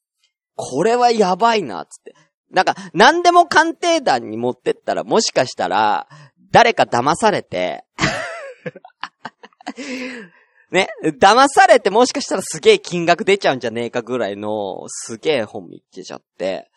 [0.55, 2.15] これはやばいな、つって。
[2.53, 6.07] なんか、何でも鑑定団に持ってったら、もしかしたら、
[6.51, 7.85] 誰か騙されて、
[10.71, 10.88] ね、
[11.21, 16.71] 騙されてもしかしたらすげえ金額出ちゃうんじゃねえかぐらいの、すげえ本見っけちゃって。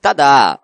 [0.00, 0.62] ただ、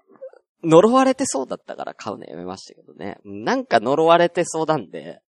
[0.65, 3.19] 呪われてそうだったから買うのやめましたけどね。
[3.25, 5.21] なんか呪われてそうなんで。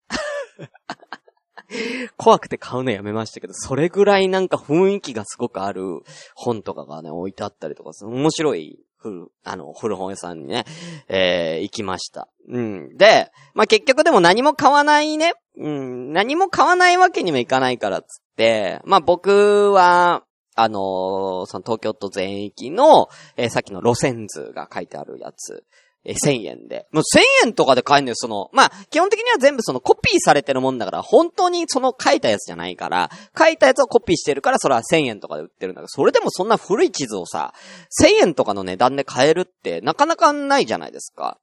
[2.17, 6.01] 怖くて買うのやめましたけど、それぐらいなんか雰囲気がすごくある
[6.35, 10.65] 本とかがね、置いてあったりとか、面白い古、あの、古本屋さんにね、
[11.07, 12.27] えー、行きました。
[12.47, 12.97] うん。
[12.97, 15.33] で、まあ、結局でも何も買わないね。
[15.57, 20.23] うん、何も買わないわけにもいかないからっつって、まあ、僕は、
[20.55, 23.07] あのーその東京都全域の、
[23.37, 25.63] えーさっきの路線図が書いてあるやつ、
[26.05, 26.87] え1000円で。
[26.91, 37.53] もう1000円とかで買えるんだよ、その、まあ、基本的には全部そのコピーされてるもんだから、本当にその書いたやつじゃないから、書いたやつをコピーしてるから、それは1000円とかで売ってるんだけど、それでもそんな古い地図をさ、
[38.01, 41.37] 1000円とかの値段で買えるって、なかなかないじゃないですか。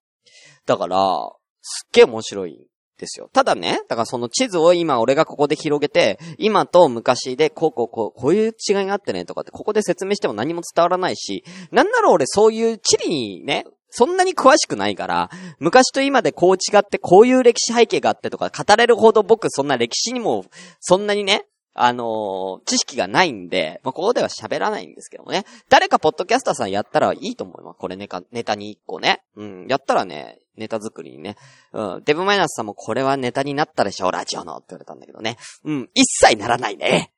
[0.64, 2.56] だから、すっげえ面白いん
[2.98, 3.28] ですよ。
[3.32, 20.44] ただね、だからその地図を今俺がここで広げて、今と昔でこうこうこう、こういう違いがあってねとかってここで説明しても何も伝わらないし、なんなら俺そういう地理にね、そんなに詳しくないから、昔と今でこう違ってこういう歴史背景があってとか語れるほど僕そんな歴史にも、
[20.80, 25.46] そんなにね、あのー知識がないんで、まあ、ここでは喋らないんですけどもね。
[25.70, 27.78] 誰かポッドキャスターさんやったらいいと思います。
[27.78, 29.22] これネタ、ネタに一個ね。
[29.34, 29.66] うん。
[29.66, 31.36] やったらね、ネタ作りにね。
[31.72, 32.02] うん。
[32.04, 35.38] デブマイナスさんもこれはネタになったでしょ、ラジオのって言われたんだけどね。
[35.64, 35.90] うん。
[35.94, 37.12] 一切ならないね。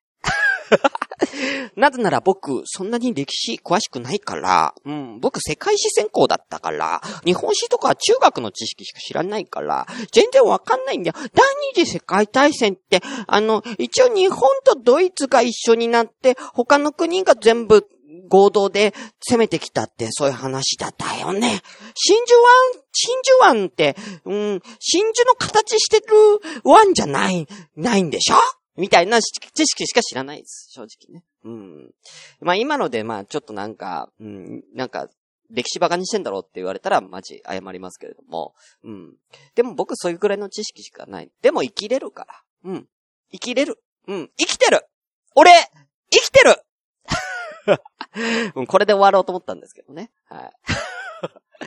[1.76, 11.14] なぜなら僕、そんなに歴史詳しくないから、うん、僕世界史専攻だったから、日本史とか中学の知識しか知らないから、全然わかんないんだよ。
[11.34, 17.86] 第二次世界大戦って、あの、一応日本とドイツが一緒になって、他の国が全部
[18.28, 21.60] 合同で攻めてきたって、そういう話だったよね。
[21.94, 26.04] 真珠湾、真珠湾って、うん、真珠の形してる
[26.64, 28.36] 湾じゃない、ないんでしょ？
[28.78, 30.68] みたいな知識しか知らないです。
[30.70, 31.24] 正直ね。
[31.44, 31.90] うん。
[32.40, 35.08] まあ今ので、まあちょっとなんか、うん、なんか、
[35.50, 38.54] 歴史バカにしてんだろうって言われたら、マジ謝りますけれども。
[38.84, 39.16] うん。
[39.54, 41.30] でも僕そういうくらいの知識しかない。
[41.42, 42.26] でも生きれるか
[42.64, 42.70] ら。
[42.70, 42.88] うん。
[43.32, 43.82] 生きれる。
[44.06, 44.30] うん。
[44.38, 44.86] 生きてる
[45.34, 45.52] 俺
[46.10, 46.56] 生きてる、
[48.66, 50.10] これで終わろうと思ったんですけどね。
[50.24, 50.52] はい。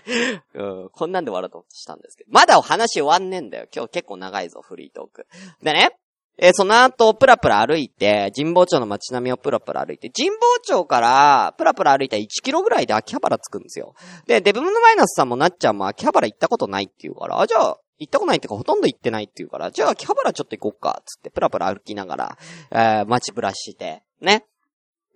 [0.55, 2.31] うん、こんなんで終わろうとしたんですけど。
[2.31, 3.67] まだお話終わんねえんだよ。
[3.73, 5.27] 今日結構長いぞ、フリートーク。
[5.61, 5.97] でね、
[6.37, 13.93] えその後、プラプラ歩いて、神保町の街並みをプラプラ歩いて、神保町から、プラプラ歩いたら1キロぐらいで秋葉原着くんですよ。
[14.25, 22.37] で、デブムのマイナスさんもなっちゃんも秋葉原行ったことないって言うから、あ、じゃあ、行ったことないっていうか、ほとんど行ってないって言うから、じゃあ秋葉原ちょっと行こうか、つって、プラプラ歩きながら、
[22.71, 24.45] えー、街ブラして、ね。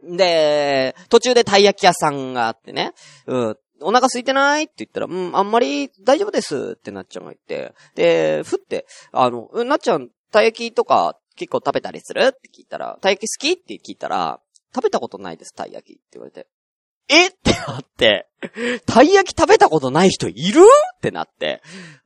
[0.03, 2.93] で、途中でたい焼き屋さんがあってね、
[3.25, 12.21] うん、お腹空いてないって言ったら、うん、あんまり大丈夫ですってなっちゃんが言って、で、ふって、あの、なっちゃん、たい焼きとか結構食べたりする？
[12.21, 13.51] って聞いたら、たい焼き好き？
[13.53, 14.41] って聞いたら、
[14.73, 16.47] 食べたことないです、たい焼きって言われて。
[17.07, 17.27] え？
[17.27, 18.27] ってなって、
[18.85, 20.61] たい焼き食べたことない人いる？
[20.61, 21.61] ってなって、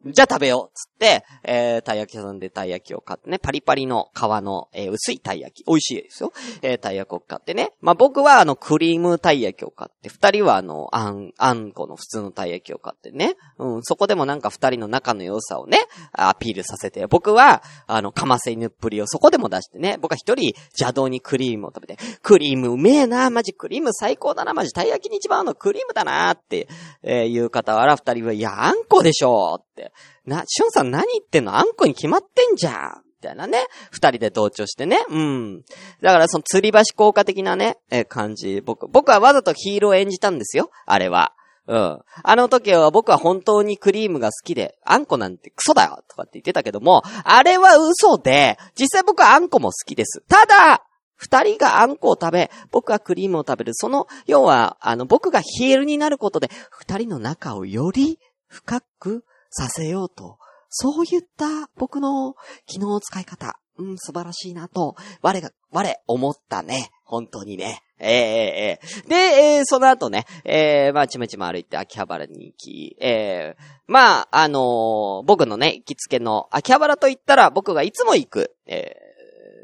[0.06, 5.66] じゃあ食べようつって、えー、たい焼き屋さんでたい焼きを買ってね、パリパリの皮の、えー薄いたい焼き。
[5.68, 6.34] 美味しいですよ。
[6.62, 7.72] えー、たい焼きを買ってね。
[7.82, 13.36] まあ、僕はあの、クリームたい焼きを買って、二人はあの、あん、あんこの普通のたい焼きを買ってね。
[13.58, 15.80] うん、そこでもなんか二人の仲の良さをね、
[16.12, 26.68] アピールさせて、僕は、あの、かませ犬っぷりをそこでも出してね、僕は一人邪道にクリームを食べて、クリームうめえな、マジクリーム最高だな、マジたい焼きに一番合うのクリームだなって、
[27.04, 29.92] えー、いう傍ら二人は、いや、あんこでしょって。
[30.26, 31.58] な、しゅんさん何言ってんの？
[31.58, 33.66] あんこに決まってんじゃんみたいなね。
[33.92, 35.04] 二人で同調してね。
[35.10, 35.62] うん。
[36.02, 38.62] だからその吊り橋効果的なね、え感じ。
[38.62, 40.70] 僕、僕はわざとヒーロー演じたんですよ。
[40.86, 41.34] あれは。
[41.68, 42.00] うん。
[42.24, 50.24] あの時は僕は本当にクリームが好きで、あんこなんてクソだよとかって言ってたけども、あれは嘘で、実際僕はあんこも好きです。
[50.28, 50.84] ただ、
[51.20, 53.74] 二人があんこを食べ、僕はクリームを食べる。
[53.74, 60.38] その、要は、あの、僕がヒールになることで、二人の仲をより深くさせようと。
[60.70, 63.60] そういった僕の機能使い方。
[63.78, 66.90] うん、素晴らしいなと、我が、我、思ったね。
[67.04, 67.82] 本当にね。
[68.00, 69.16] ええええええで、
[69.58, 79.09] えーその後ね、えーまあ、ちまちま歩いて秋葉原に行き、えーまあ、あのー僕のね、行きつけの秋葉原と言ったら僕がいつも行く、えー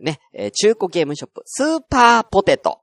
[0.02, 2.82] ね、えー中古ゲームショップ、スーパーポテト。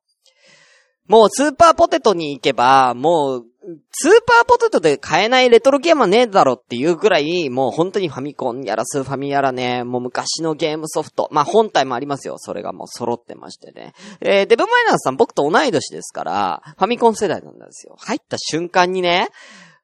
[1.08, 3.44] もうスーパーポテトに行けば、もう、
[3.92, 11.28] スーパーポテトで買えないレトロゲームはねえだろっていうぐらい、もう本当にファミコンやらスーファミやらね、もう昔のゲームソフト。
[11.30, 12.38] まあ本体もありますよ。
[12.38, 13.92] それがもう揃ってましてね。
[14.20, 17.96] えー、デブマイナーさん僕と同い年ですから、ファミコン世代なんですよ。
[17.98, 19.28] 入った瞬間にね、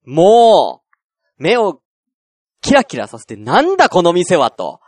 [0.04, 1.80] もう、目を
[2.62, 4.80] キラキラさせて、なんだこの店はと。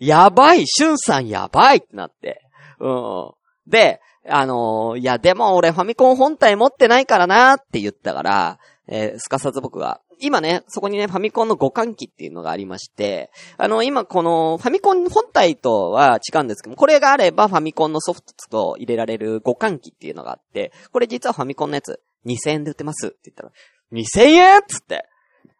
[0.00, 2.42] やばい、シュンさんやばいってなって。
[2.80, 3.30] うん。
[3.66, 8.58] で、あのーいや、でも俺ファミコン本体持ってないからなって言ったから、
[8.88, 23.52] えーすかさず僕が、今ね、そこにね、ファミコンの互換機っていうのがありまして、あの、今この、ファミコン本体とは違うんですけども、これがあればファミコンのソフトと入れられる互換機っていうのがあって、これ実はファミコンのやつ、2000円で売ってますって言ったら、
[23.92, 25.06] 2000円っつって、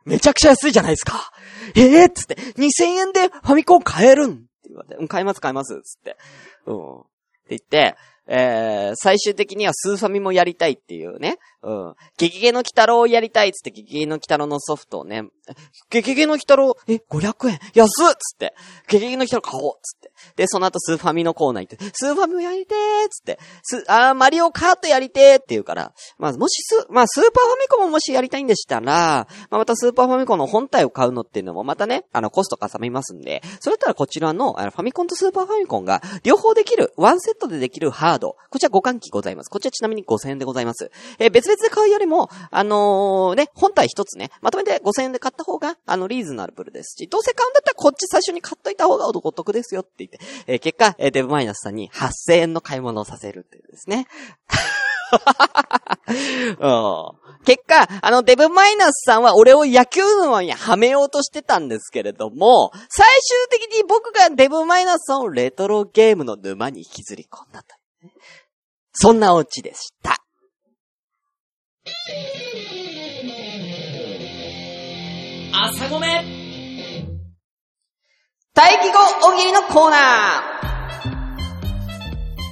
[0.04, 1.32] めちゃくちゃ安いじゃないですか
[1.74, 4.30] ええー、っつって、2000円でファミコン買えるん？
[4.30, 6.16] って言われて、うん、買います買いますつって。
[6.66, 7.00] うん。
[7.00, 7.08] って
[7.50, 11.38] 言って、えー、最終的にはスーファミもやりたいっていうね。
[11.62, 11.94] うん。
[12.16, 15.24] ゲゲゲの鬼太郎をやりたいっつって、ゲゲゲの鬼太郎のソフトをね、
[15.90, 18.54] ゲゲゲの鬼太郎、え、500円安っつって、
[18.88, 20.10] ゲゲゲの鬼太郎買おうっつって。
[20.36, 39.50] で、その後スーファミのコーナー行って、スーファミもやりてーっつって、ス、あー、マリオカートやりてーって言うから、まあ、もしス、まあ、スーパーファミコンももしやりたいんでしたら、まあ、またスーパーファミコンの本体を買うのっていうのもまたね、あの、コストかさみますんで、それだったらこちらの、あの、ファミコンとスーパーファミコンが、両方できる、ワンセットでできるハード、こちら互換機ございます。
[39.50, 40.90] こちらちなみに5000円でございます。
[41.18, 54.06] えー別々で買うよりも、あのーね、本体一つね、まとめて5000円で買った方が、あの、リーズナブルですし、どうせ買うんだったらこっち最初に買っといた方がお得ですよって言って、えー結果、えーデブマイナスさんに8000円の買い物をさせるっていうですね。
[56.60, 67.74] うん結果、あの、デブマイナスさんは俺を野球沼にはめようとしてたんですけれども、最終的に僕がデブマイナスさんをレトロゲームの沼に引きずり込んだと。
[68.92, 70.18] そんなオチでした。
[75.52, 76.24] 朝ごめ
[78.52, 80.60] 大気語大喜利のコーナー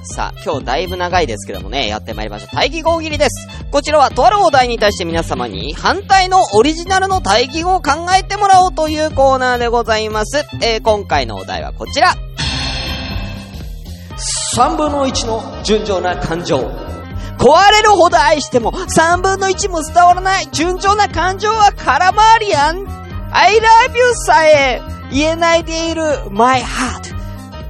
[0.04, 2.56] さあ、今日だいぶ長いですけどもね、やってまいりました。
[2.56, 3.46] 大義語大喜利です。
[3.70, 10.46] こちらはとあるお題に対して皆様に反対のオリジナルの大義語を考えてもらおうというコーナーでございます。
[10.62, 12.14] えー、今回のお題はこちら。
[14.56, 16.87] 3分の1の純情な感情。
[17.38, 22.86] 壊れるほど愛しても3分の1も伝わらない純情な感情は空回りやん。
[23.30, 24.80] I love you さえ
[25.12, 27.02] 言えないでいる my heart。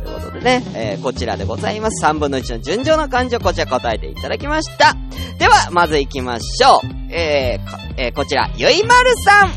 [0.04, 2.04] ということでね、えーこちらでございます。
[2.04, 4.94] 3分の1の純情な感情、こちら答えていただきました。
[5.38, 6.86] では、まず行きましょう。
[7.10, 9.50] えーえーこちら、ゆいまるさん。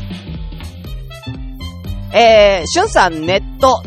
[2.14, 3.82] えー、しゅんさん、ネット、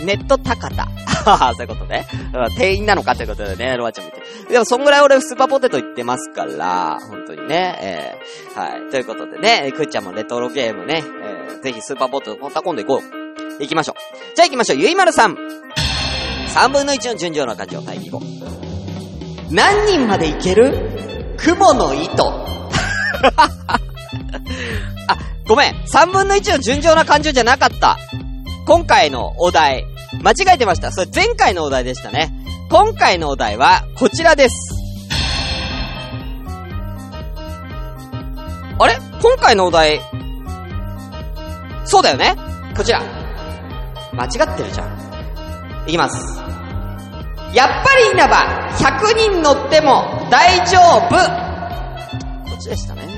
[0.00, 0.88] ネット高田。
[1.24, 2.06] は はそういうことね。
[2.56, 4.22] 店員なのかということでね、ロアちゃん見て。
[4.50, 7.78] でも、そんぐらい俺スーパーポテト言ってますから、本当にね。
[7.80, 8.90] えーはい。
[8.90, 13.60] ということでね、くっちゃんもレトロゲームね、えーぜひスーパーポテトまた今度行こう。
[13.60, 13.96] 行きましょう。
[14.36, 14.78] じゃあ行きましょう。
[14.78, 15.36] ゆいまるさん。
[16.54, 18.20] 3分の1の順調な感じを対義語。
[19.50, 21.34] 何人までいける？
[21.36, 22.24] 雲の糸。
[23.36, 23.80] あ、
[25.48, 25.74] ごめん。
[25.92, 27.96] 3分の1の順調な感情じゃなかった。
[28.66, 29.84] 今回のお題。
[30.22, 30.90] 間違えてました。
[30.92, 32.32] それ前回のお題でしたね。
[32.70, 34.74] 今回のお題はこちらです。
[38.78, 38.96] あれ？
[39.20, 40.00] 今回のお題、
[41.84, 42.36] そうだよね
[42.76, 43.02] こちら。
[44.12, 45.88] 間違ってるじゃん。
[45.88, 46.38] いきます。
[47.54, 48.44] やっぱり稲葉、
[48.78, 51.08] 100人乗っても大丈夫
[52.50, 53.08] こっちでしたね。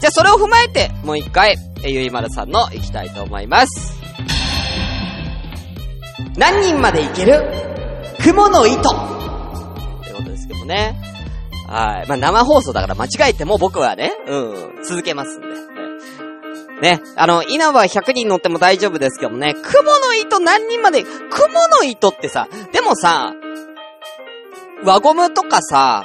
[0.00, 3.93] じゃあそれを踏まえて、もう一回、ゆいまるさんの行きたいと思います。
[6.36, 7.42] 何人までいける？
[8.22, 8.82] 雲の糸っ
[10.04, 11.00] てことですけどね。
[11.68, 12.08] はい。
[12.08, 14.36] まあ、生放送だから間違えても僕はね、う
[14.80, 15.48] ん、続けますんで。
[16.80, 17.00] ね。
[17.16, 21.12] あの、稲葉100人乗っても大丈夫ですけどもね、雲の糸何人まで、雲
[21.68, 23.32] の糸ってさ、でもさ、
[24.84, 26.04] 輪ゴムとかさ、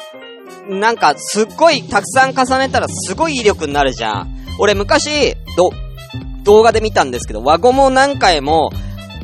[0.67, 4.35] なんかすっごいたくさん重ねたらすごい威力になるじゃん。
[4.59, 5.71] 俺昔、ど、
[6.43, 8.71] 動画で見たんですけど、輪ゴムを何回も、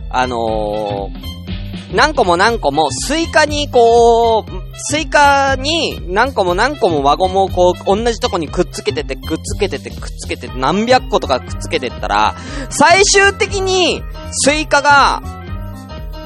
[0.10, 12.36] あのー、何個も何個も、スイカにこう、スイカに何個も何個も輪ゴムをこう、同じとこにくっつけてて、くっつけてて、くっつけてて、何百個とかくっつけてったら、
[12.70, 14.02] 最終的に、
[14.32, 15.22] スイカが、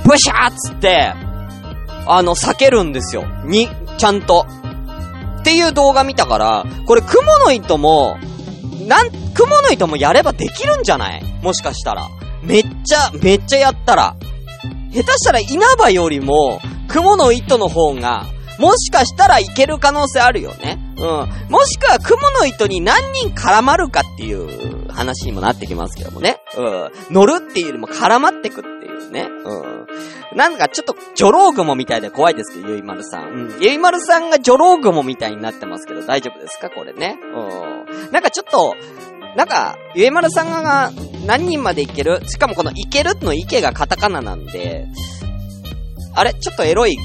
[0.06, 1.14] ブシャーっつって、
[2.08, 3.26] あの、避けるんですよ。
[3.46, 4.46] に、ちゃんと。
[5.42, 8.18] っていう動画見たから、これ、雲の糸も、
[8.88, 11.24] なん、雲の糸もやればできるんじゃない？
[11.44, 12.08] もしかしたら。
[12.44, 14.16] めっちゃ、めっちゃやったら。
[14.92, 18.26] 下手したら稲葉よりも、雲の糸の方が、
[18.58, 20.78] もしかしたらいける可能性あるよね。
[20.98, 21.06] うん。
[21.50, 26.42] もしくは雲の糸に何人絡まるかっていう話にもなってきますけどもね。
[26.58, 26.92] うん。
[27.10, 29.30] 乗るっていうよりも絡まってくっていうね。
[29.46, 30.38] うん。
[30.38, 33.30] なんかちょっと、ジョロウグモみたいで怖いですけど、ゆいまるさん。
[33.30, 33.58] うん。
[33.62, 36.70] ゆいまるさんがジョロウグモみたいになってますけど、大丈夫ですか？
[36.70, 37.18] これね。
[37.34, 38.12] うん。
[38.12, 38.76] なんかちょっと、
[39.38, 40.92] なんか、ゆいまるさんが
[41.26, 42.22] 何人までいける？
[42.28, 44.88] しかもこのいけるの池がカタカナなんで、
[46.16, 46.34] あれ？
[46.34, 46.98] ちょっとエロい。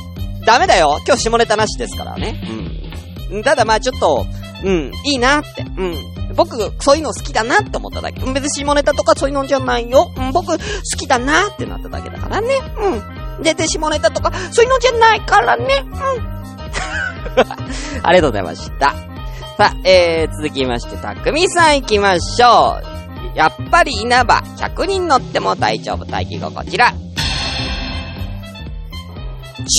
[0.45, 2.41] ダメだよ今日下ネタなしですからね。
[3.31, 3.43] うん。
[3.43, 4.27] ただまあちょっと、
[4.63, 5.63] うん、いいなって。
[5.63, 6.35] うん。
[6.35, 8.21] 僕、そういうの好きだなって思っただけ。
[8.33, 10.13] 別に下ネタとかそういうのじゃないよ。
[10.17, 10.59] うん、僕、好
[10.99, 12.61] きだなってなっただけだからね。
[13.39, 13.45] うん。
[13.45, 15.85] 全然下ネタとか、そういうのじゃないからね。
[15.85, 15.95] うん。
[18.03, 18.91] ありがとうございました。
[19.57, 23.04] さあ、えー、続きまして、たくみさん行きましょう。
[23.35, 26.07] やっぱり稲葉、100人乗っても大丈夫。
[26.11, 26.93] 待機後こちら。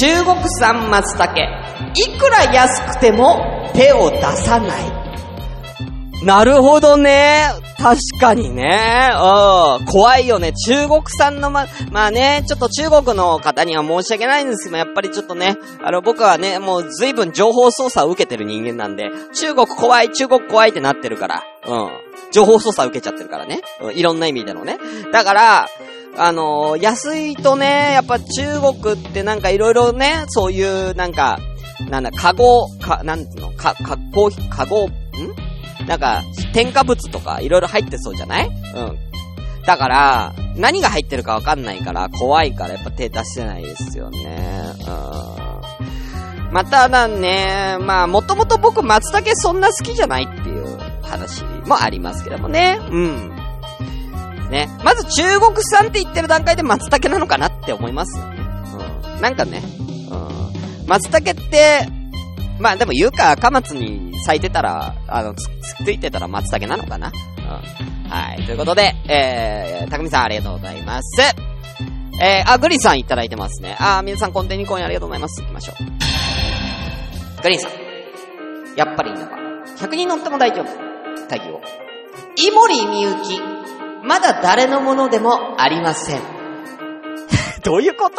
[0.01, 1.32] 中国産松茸。
[1.95, 3.39] いくら安くても
[3.74, 6.26] 手を出さない。
[6.26, 7.64] なるほどね。
[7.78, 9.09] 確かにね。
[9.13, 9.86] うん。
[9.86, 10.53] 怖いよね。
[10.53, 21.43] 中国産のま、まあね、ちょっと中国の方には申し訳ないんですけど、やっぱりちょっとね、あの、僕はね、もう随分情報操作を受けてる人間なんで、中国怖い、中国怖いってなってるから。
[21.67, 21.89] うん。
[22.32, 23.61] 情報操作受けちゃってるからね。
[23.82, 23.95] うん。
[23.95, 24.78] いろんな意味でのね。
[25.11, 25.67] だから、
[26.17, 31.39] あのー安いとね、やっぱ中国ってなんかいろいろね、そういうなんか、
[31.89, 34.88] なんだ、カゴ、か、なんつうの、か、か、コーヒー、カゴ、
[35.88, 36.23] なんか、
[36.53, 38.47] 添加物とかいろいろ入ってそうじゃない？
[38.47, 38.97] うん。
[39.65, 44.63] だから、何が入ってるかわかんないから、怖いからやっぱ手出せないですよね。
[44.88, 46.53] うん。
[46.53, 52.79] まただね、まあ、もともと僕松茸そんな好きじゃないっていう話もありますけどもね。
[52.89, 53.36] うん。
[54.49, 54.69] ね。
[54.83, 58.17] まず中国産って言ってる段階で松茸なのかなって思います。
[58.17, 59.21] うん。
[59.21, 59.61] なんかね、
[60.09, 60.88] うん。
[60.88, 61.88] 松茸って、
[62.59, 67.11] まあでも言うか赤松に咲いてたら、あの、つ、つついてたら松茸なのかな？
[67.38, 68.09] うん。
[68.09, 68.43] はい。
[68.43, 71.21] ということで、えー、たくみさんありがとうございます。
[72.21, 73.76] えー、あ、グリーンさんいただいてますね。
[73.80, 75.41] あー、皆さんコンテニコインありがとうございます。
[75.41, 75.84] 行きましょう。
[77.43, 77.71] グリーンさん。
[78.76, 79.36] やっぱりいいのか。
[79.78, 80.65] 100人乗っても大丈夫。
[81.28, 81.61] タギを。
[82.38, 83.41] 井森美幸。
[84.03, 86.21] まだ誰のものでもありません。
[87.63, 88.15] どういうこと？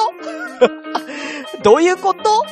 [1.62, 2.44] どういうこと？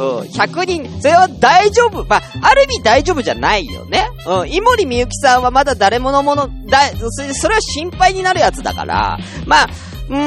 [0.00, 2.04] うん、100人、それは大丈夫。
[2.06, 4.08] まあ、ある意味大丈夫じゃないよね。
[4.26, 6.78] うん、井森美幸さんはまだ誰ものもの、だ、
[7.10, 9.68] それそれは心配になるやつだから、まあ、
[10.08, 10.20] うーん、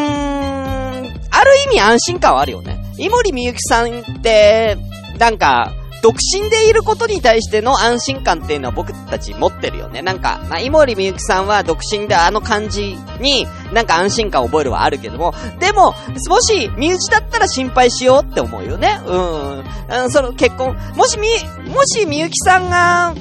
[1.32, 2.78] ある意味安心感はあるよね。
[2.98, 4.78] 井森美幸さんって、
[5.18, 10.02] なんか、独身でいることに対しての安心感っていうのは僕たち持ってるよね。
[10.02, 15.96] なんか、まあ、井森美幸さんは独身であの感じに、なんか安心感を覚えるはあるけども、でも、
[16.28, 19.00] もし、身内だったら心配しようって思うよね。
[19.06, 19.60] うん。
[19.60, 21.30] うん、その結婚、もしみ、
[21.72, 23.16] もしみゆきさんが、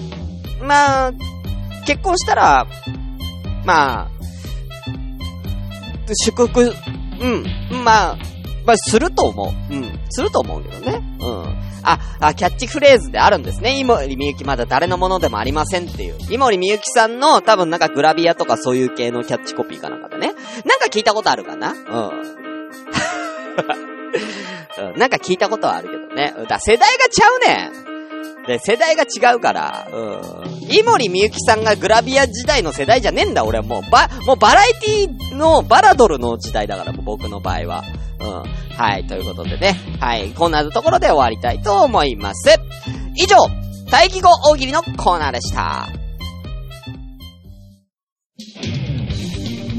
[0.61, 1.13] まあ、
[1.87, 2.67] 結婚したら、
[3.65, 4.09] まあ、
[6.25, 6.75] 祝福、
[7.21, 8.19] うん、まあ、
[8.67, 9.73] まあ、すると思う。
[9.73, 11.12] うん、すると思うけどね。
[11.83, 13.79] あ、あ、キャッチフレーズであるんですね。
[13.79, 16.17] 井森美幸まだ誰のものでもありませんっていう。
[16.31, 20.29] 井森美幸さんの多分なんかグラビアとかそういう系のキャッチコピーかなんかでね。
[20.65, 21.73] なんか聞いたことあるかな？
[21.73, 21.77] うん。
[24.91, 26.35] うん、 なんか聞いたことはあるけどね。
[26.49, 27.93] だ世代がちゃうねん。
[28.47, 30.63] で、世代が違うから、うん。
[30.69, 37.85] 井森美幸さんがグラビア時代の世代じゃねえんだ、俺はもう、ば、もうバラエティのバラドルの時代だから、もう僕の場合は。
[38.23, 38.77] うん。
[38.77, 39.79] はい、ということでね。
[40.01, 42.55] はい、こんなところで終わりたいと思います。
[43.17, 43.37] 以上、
[43.91, 45.89] 待機後大喜利のコーナーでした。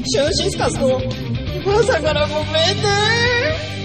[0.06, 1.00] シューシスカスの
[1.66, 3.83] 朝からごめんね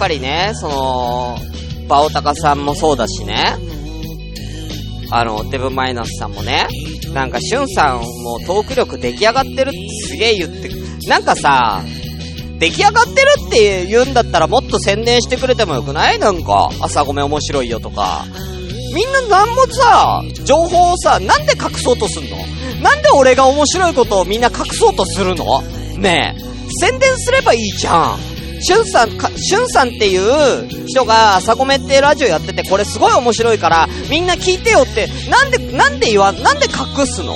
[0.00, 1.38] ぱりね、その、
[1.86, 3.54] バオタカさんもそうだしね、
[5.10, 6.66] あの、デブマイナスさんもね、
[7.12, 9.78] なんか、シュンさんもトーク力出来上がってるって
[10.08, 10.70] すげえ言って、
[11.08, 11.82] なんかさ、
[12.58, 16.18] 出来上がってるって言うんだったらもっと宣伝してくれてもよくない？
[16.18, 18.24] なんか、朝ごめん面白いよとか。
[18.94, 22.36] みんななんもさ、情報をさ、なんで隠そうとすんの？
[22.82, 25.62] なんで俺が面白いことをみんな隠そうとするの？
[25.98, 26.40] ねえ、
[26.86, 28.18] 宣伝すればいいじゃん。
[28.62, 37.34] しゅんさん、か、しゅんさんっていう人が朝ごめってラジオやってて、これすごい面白いから、みんな聞いてよって、なんで、なんで言わ、なんで隠すの？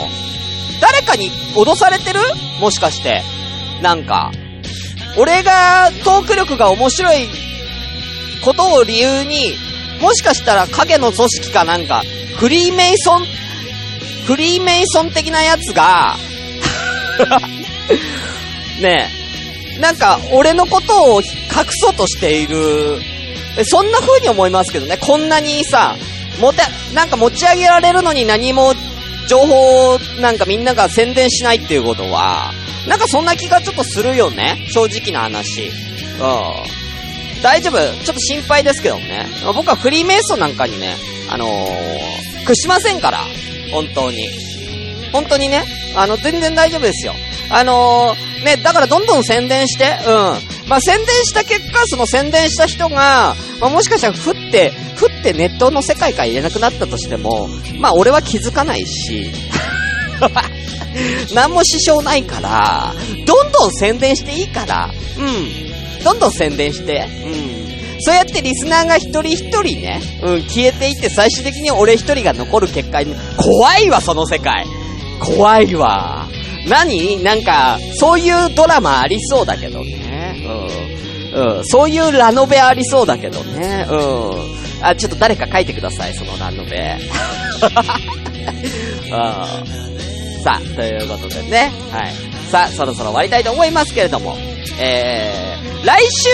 [0.81, 2.20] 誰かに脅されてる？
[2.61, 3.22] もしかして。
[3.83, 4.33] なんか。
[5.16, 7.29] 俺がトーク力が面白い
[8.45, 9.55] ことを理由に、
[10.01, 12.03] もしかしたら影の組織かなんか、
[12.39, 13.25] フリーメイソン、
[14.27, 16.16] フリーメイソン的なやつが、
[18.83, 19.24] ねえ、
[19.81, 21.27] なんか、俺のことを隠
[21.70, 23.01] そうとしている、
[23.64, 25.97] そんな風に思いますけどね、こんなにさ、
[26.41, 26.62] もて、
[26.95, 28.75] なんか持ち上げられるのに何も
[29.29, 32.53] 情報をなんかみんなが宣伝しないっていうことは、
[32.89, 35.66] なんかそんな気がちょっとするよね、正直な話。
[35.66, 37.43] うん。
[37.43, 39.27] 大丈夫ちょっと心配ですけどね。
[39.55, 40.97] 僕はフリーメイソンなんかにね、
[41.29, 43.20] あのー、屈しませんから。
[43.72, 44.53] 本当に。
[45.14, 45.64] 本当にね。
[45.94, 47.14] あの、全然大丈夫ですよ。
[47.48, 50.68] あのー、ね、だからどんどん宣伝して、うん。
[50.68, 57.48] まあ、宣伝した結果、その宣伝した人が、まあ、もしかしたら、ふって、ふってネットの世界から入れなくなったとしても、
[57.78, 59.30] まあ、俺は気づかないし、
[61.32, 62.92] 何も支障ないから、
[63.24, 66.02] どんどん宣伝していいから、うん。
[66.02, 67.64] どんどん宣伝して、うん。
[68.00, 74.66] そうやってリスナーが一人一人ね、うん、消えていって最終的に俺一人が残る結果に、怖いわ、その世界。
[75.20, 76.26] 怖いわ。
[76.68, 77.22] 何？
[77.22, 80.36] なんか、そういうドラマありそうだけどね。
[81.34, 81.56] うん。
[81.56, 81.64] うん。
[81.64, 83.86] そういうラノベありそうだけどね。
[83.90, 84.86] うん。
[84.86, 86.98] あ、ちょっと誰か書いてください、そのラノベ。
[89.12, 89.46] あ
[90.42, 91.72] さあ、ということでね。
[91.90, 92.12] はい。
[92.50, 94.36] さあ、そろそろ終わりたいと思いますけれども。
[94.78, 96.28] えー、来週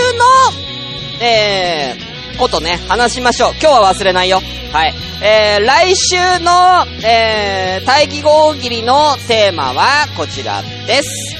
[1.21, 2.10] の、えー、
[2.41, 3.51] ことね、話しましょう。
[3.61, 4.41] 今日は忘れないよ。
[4.73, 4.95] はい。
[5.23, 11.37] えー、来週の、えー、大義語大喜利のテーマはこちらです。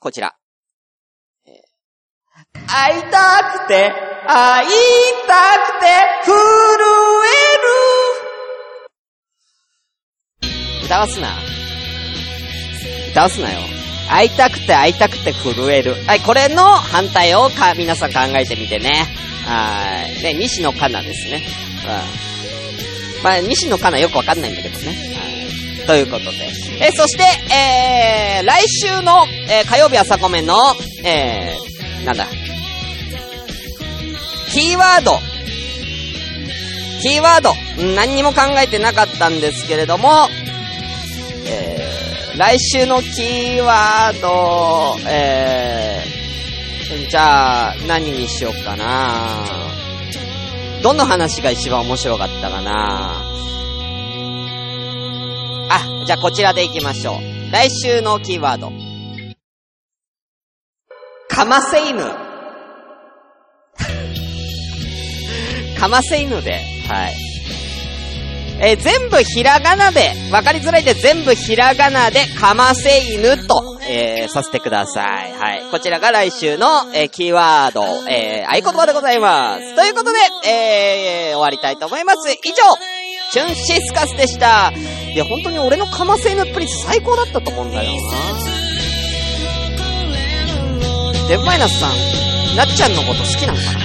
[0.00, 0.34] こちら。
[1.46, 1.54] えー
[2.66, 3.92] 会いたくて、
[4.26, 4.68] 会い
[5.28, 5.86] たくて、
[6.24, 6.34] 震
[10.42, 10.48] え
[10.80, 10.86] る。
[10.86, 11.28] 歌わすな。
[13.12, 13.83] 歌わすなよ。
[14.08, 15.94] 会いたくて会いたくて震える。
[16.06, 19.06] はい、これの反対をか、皆さん考えてみてね。
[19.46, 20.22] はい。
[20.22, 21.42] ね、西野カナですね。
[23.18, 23.22] うん。
[23.22, 24.86] まあ、西野カナよくわかんないんだけどね。
[24.86, 25.86] はい。
[25.86, 26.50] ということで。
[26.80, 27.24] え、そして、
[27.54, 30.56] えー、来週の、えー火曜日朝コメの、
[31.04, 32.26] えー、なんだ。
[34.50, 35.18] キーワード。
[37.02, 37.52] キーワード。
[37.96, 40.28] 何にも考えてなかったんですけれども、
[42.36, 49.44] 来週のキーワード、えー、じゃあ、何にしようかな
[50.82, 53.22] どの話が一番面白かったかな
[55.70, 57.52] あ、じゃあこちらで行きましょう。
[57.52, 58.72] 来週のキーワード。
[61.28, 62.02] かませ犬。
[65.78, 67.33] かませ犬で、はい。
[68.60, 75.32] えー全部ひらがなで、わかりづらいで全部ひらがなで、かませ犬と、えーさせてください。
[75.32, 75.62] はい。
[75.70, 79.74] こちらが来週の、えーキーワード、えー合言葉でございます。
[79.74, 82.30] ということで、えー終わりたいと思います。
[82.30, 82.54] 以上、
[83.32, 84.72] チュンシスカスでした。
[85.12, 87.98] いや、本当に俺のかませ犬っぷり最高だったと思うんだよな。
[91.28, 91.90] デブマイナスさん、
[92.56, 93.80] なっちゃんのこと好きなのかな？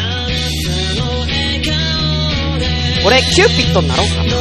[3.06, 4.39] 俺、キューピッドになろうかな。